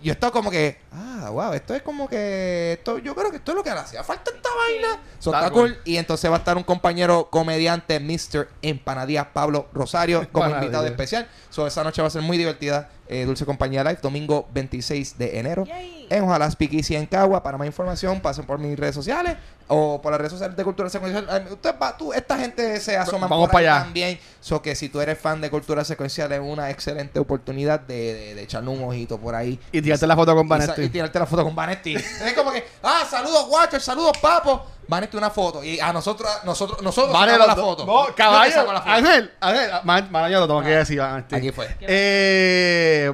[0.07, 3.39] yo he estado como que, ah, wow, esto es como que, esto, yo creo que
[3.39, 5.03] esto es lo que le hacía falta esta vaina.
[5.19, 5.77] So, Está está cool.
[5.85, 8.49] Y entonces va a estar un compañero comediante, Mr.
[8.63, 11.27] Empanadías Pablo Rosario, como invitado especial.
[11.57, 12.91] So, esa noche va a ser muy divertida.
[13.09, 15.65] Eh, Dulce Compañía Live, domingo 26 de enero.
[15.65, 16.07] Yay.
[16.11, 17.43] En Ojalá Speakeasy en Cagua.
[17.43, 19.37] Para más información, pasen por mis redes sociales
[19.69, 21.27] o por las redes sociales de Cultura Secuencial.
[21.51, 23.85] Usted va, tú, esta gente se asoma Vamos por ahí para allá.
[23.85, 24.19] también.
[24.41, 28.35] So que si tú eres fan de Cultura Secuencial, es una excelente oportunidad de, de,
[28.35, 29.59] de echarle un ojito por ahí.
[29.73, 30.89] Y tirarte la foto con Y sa- Y, Vanetti.
[30.91, 31.95] tirarte la foto con Vanetti.
[31.95, 34.67] es como que, ah, saludos, Watcher, saludos, papo.
[34.89, 35.65] Vanetti una foto.
[35.65, 37.85] Y a nosotros, nosotros, nosotros Vale, la foto.
[37.85, 38.53] No, Yo caballo.
[38.53, 38.93] saco la foto.
[38.93, 40.99] Ángel, Ángel, man, man, yo lo tengo que decir.
[40.99, 41.35] Vanetti.
[41.35, 41.77] Aquí fue.
[41.81, 43.13] Eh,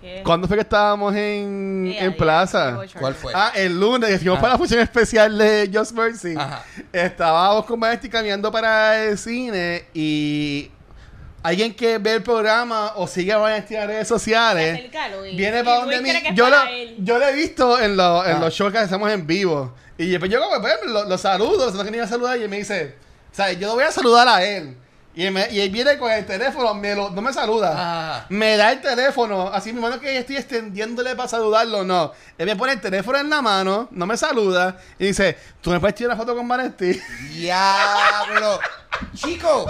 [0.00, 0.22] ¿Qué?
[0.22, 2.78] ¿Cuándo fue que estábamos en, Eh, en plaza?
[2.98, 3.32] ¿Cuál fue?
[3.34, 4.40] Ah, el lunes, que fuimos Ah.
[4.42, 6.34] para la función especial de Just Mercy.
[6.36, 6.62] Ajá.
[6.92, 10.70] Estábamos con Vanetti caminando para el cine y
[11.42, 14.90] alguien que ve el programa o sigue a Vanetti en las redes sociales
[15.34, 16.10] viene para donde mí.
[16.34, 16.56] Yo lo,
[16.98, 18.40] yo lo he visto en, los- en Ah.
[18.40, 19.74] los shows que hacemos en vivo.
[19.98, 22.48] Y después yo como, pues, lo, lo saludo, lo que ni a saludar y él
[22.48, 22.96] me dice,
[23.32, 24.76] o sea, yo lo voy a saludar a él.
[25.14, 27.72] Y él, me- y él viene con el teléfono, me lo- no me saluda.
[27.74, 28.26] Ah.
[28.28, 32.12] Me da el teléfono, así mi mano que estoy extendiéndole para saludarlo, no.
[32.36, 35.80] Él me pone el teléfono en la mano, no me saluda y dice, ¿tú me
[35.80, 37.00] puedes tirar una foto con Vanetti?
[37.30, 38.60] Diablo.
[39.14, 39.66] Chico.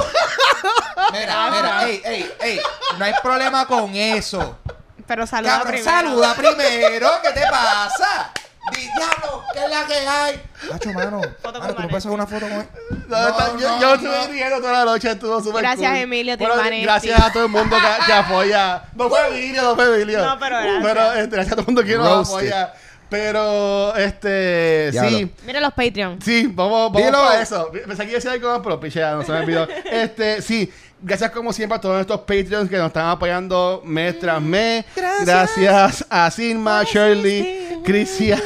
[1.12, 2.61] Mira, mira, ey, ey, ey.
[2.99, 4.59] No hay problema con eso.
[5.07, 5.91] Pero saluda Cabrón, primero.
[5.97, 7.11] saluda primero.
[7.22, 8.33] ¿Qué te pasa?
[8.72, 10.42] Diablo, ¿qué es la que hay?
[10.70, 11.20] Macho, mano.
[11.42, 12.66] Foto mano, con ¿tú no puedes hacer una foto con él?
[13.08, 13.94] No, está- yo, no, yo no.
[13.94, 16.00] estuve riendo toda la noche, estuvo súper Gracias, cool.
[16.00, 16.54] Emilio Bueno.
[16.82, 18.82] Gracias a todo el mundo que, que apoya.
[18.94, 20.24] No fue Emilio, no fue Emilio.
[20.24, 20.82] No, pero gracias.
[20.84, 22.72] Pero este, gracias a todo el mundo que nos apoya.
[23.08, 25.10] Pero, este, Diablo.
[25.18, 25.32] sí.
[25.46, 26.18] Mira los Patreon.
[26.20, 27.24] Sí, vamos, vamos Dilo.
[27.24, 27.70] para eso.
[27.70, 29.68] Pensé que iba a decir algo más, pero pichea, no se me olvidó.
[29.92, 34.42] este, sí, gracias como siempre a todos estos Patreons que nos están apoyando mes tras
[34.42, 34.84] mes.
[34.96, 35.24] Gracias.
[35.56, 38.41] Gracias a Silma, Shirley, Cristian,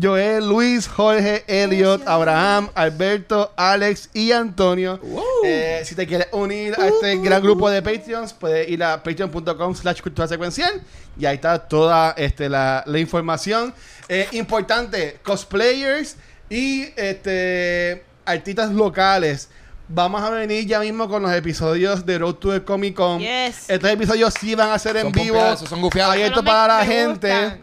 [0.00, 5.00] Joel, Luis, Jorge, Elliot, Abraham, Alberto, Alex y Antonio.
[5.44, 9.74] Eh, si te quieres unir a este gran grupo de Patreons, puedes ir a patreon.com
[9.74, 10.82] slash cultura secuencial
[11.18, 13.74] y ahí está toda este, la, la información.
[14.08, 16.16] Eh, importante, cosplayers
[16.50, 19.48] y este artistas locales.
[19.86, 23.20] Vamos a venir ya mismo con los episodios de Road to the Comic Con.
[23.20, 23.68] Yes.
[23.68, 25.34] Estos episodios sí van a ser en Son vivo.
[25.36, 26.14] pompeados, son gufiados.
[26.14, 27.28] Abierto Pero me- para la me gente.
[27.30, 27.60] gustan.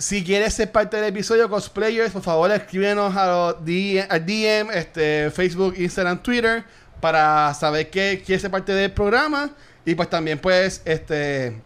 [0.00, 4.70] Si quieres ser parte del episodio cosplayers, por favor escríbenos a los DM, al DM,
[4.72, 6.64] este, Facebook, Instagram, Twitter,
[7.02, 9.50] para saber que quieres ser parte del programa.
[9.84, 11.60] Y pues también pues, este,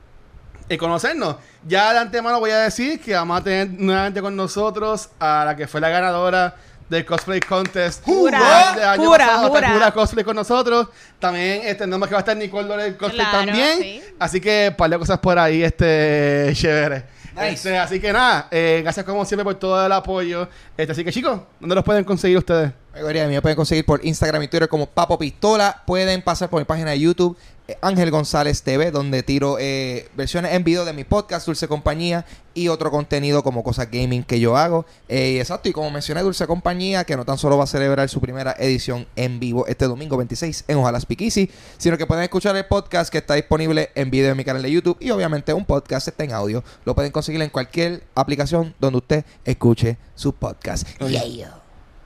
[0.68, 1.36] eh, conocernos.
[1.64, 5.54] Ya de antemano voy a decir que vamos a tener nuevamente con nosotros a la
[5.54, 6.56] que fue la ganadora
[6.88, 9.72] del Cosplay Contest Jura, jura, pasado, jura.
[9.74, 10.88] Jura Cosplay con nosotros.
[11.20, 13.78] También entendemos que va a estar Nicole Lore Cosplay Claro, también.
[13.78, 14.02] sí.
[14.18, 17.13] Así que par de cosas por ahí, este, chévere.
[17.34, 17.52] Nice.
[17.52, 20.48] Este, así que nada, eh, gracias como siempre por todo el apoyo.
[20.76, 22.72] Este, así que chicos, ¿dónde los pueden conseguir ustedes?
[22.94, 25.82] Me pueden conseguir por Instagram y Twitter como Papo Pistola.
[25.84, 27.36] Pueden pasar por mi página de YouTube,
[27.80, 32.68] Ángel González TV, donde tiro eh, versiones en video de mi podcast, Dulce Compañía, y
[32.68, 34.84] otro contenido como cosas gaming que yo hago.
[35.08, 38.20] Eh, exacto, y como mencioné, Dulce Compañía, que no tan solo va a celebrar su
[38.20, 42.66] primera edición en vivo este domingo 26 en Ojalá Speakeasy, sino que pueden escuchar el
[42.66, 44.98] podcast que está disponible en video en mi canal de YouTube.
[45.00, 46.62] Y obviamente un podcast está en audio.
[46.84, 50.86] Lo pueden conseguir en cualquier aplicación donde usted escuche su podcast.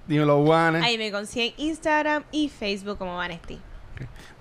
[0.06, 0.82] Dímelo, Juanes.
[0.82, 3.58] Ahí me consiguen Instagram y Facebook como Vanesti.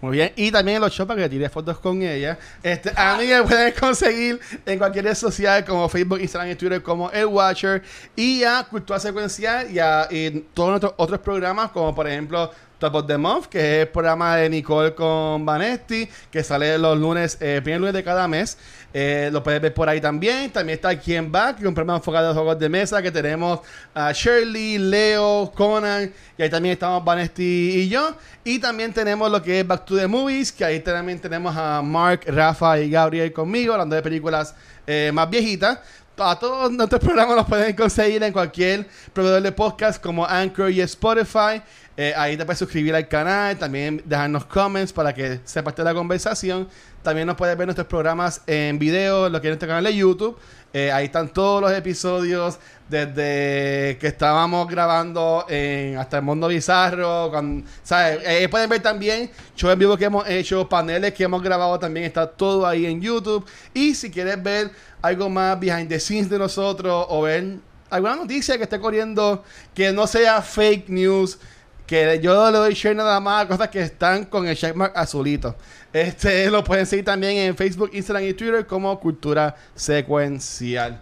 [0.02, 0.32] Muy bien.
[0.36, 2.38] Y también en los shows para que tiré fotos con ella.
[2.62, 6.82] Este, a mí me pueden conseguir en cualquier red social como Facebook, Instagram y Twitter
[6.84, 7.82] como El Watcher.
[8.16, 10.08] Y a Cultura Secuencial y a
[10.54, 14.36] todos nuestros otros programas como por ejemplo Top of the Month, que es el programa
[14.36, 18.58] de Nicole con Vanesti, que sale los lunes, eh, primer lunes de cada mes.
[18.94, 20.52] Eh, lo puedes ver por ahí también.
[20.52, 23.60] También está Quien Back, que es un programa enfocado en juegos de mesa que tenemos
[23.94, 28.16] a Shirley, Leo, Conan, y ahí también estamos Vanesti y yo.
[28.44, 31.82] Y también tenemos lo que es Back to the Movies, que ahí también tenemos a
[31.82, 34.56] Mark, Rafa y Gabriel conmigo, hablando de películas
[34.86, 35.80] eh, más viejitas.
[36.20, 40.82] A todos nuestros programas los pueden conseguir en cualquier proveedor de podcast como Anchor y
[40.82, 41.62] Spotify.
[41.96, 45.86] Eh, ahí te puedes suscribir al canal, también dejarnos comments para que sea parte de
[45.86, 46.68] la conversación.
[47.08, 50.38] También nos puedes ver nuestros programas en video, lo que es nuestro canal de YouTube.
[50.74, 57.32] Eh, ahí están todos los episodios desde que estábamos grabando en hasta el mundo bizarro.
[57.32, 58.20] Con, ¿sabes?
[58.26, 62.06] Eh, pueden ver también shows en vivo que hemos hecho, paneles que hemos grabado también.
[62.06, 63.46] Está todo ahí en YouTube.
[63.74, 68.58] Y si quieres ver algo más behind the scenes de nosotros o ver alguna noticia
[68.58, 71.40] que esté corriendo que no sea fake news
[71.88, 75.56] que yo le doy share nada más a cosas que están con el checkmark azulito.
[76.02, 81.02] Este lo pueden seguir también en Facebook, Instagram y Twitter como Cultura Secuencial.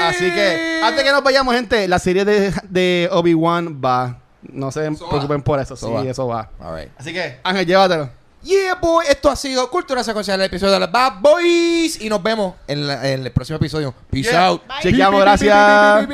[0.00, 4.18] Así que, antes que nos vayamos, gente, la serie de, de Obi-Wan va.
[4.42, 5.44] No se Eso preocupen va.
[5.44, 5.74] por eso.
[5.74, 6.02] Eso sí, va.
[6.02, 6.50] eso va.
[6.60, 6.88] All right.
[6.98, 8.10] Así que, Ángel, llévatelo.
[8.42, 9.06] Yeah, boy.
[9.08, 12.00] Esto ha sido Cultura Secuencial, el episodio de los Bad Boys.
[12.00, 13.94] Y nos vemos en, la- en el próximo episodio.
[14.10, 14.48] Peace Yeah.
[14.48, 14.62] out.
[14.66, 14.76] Bye.
[14.82, 16.06] Chequeamos, gracias.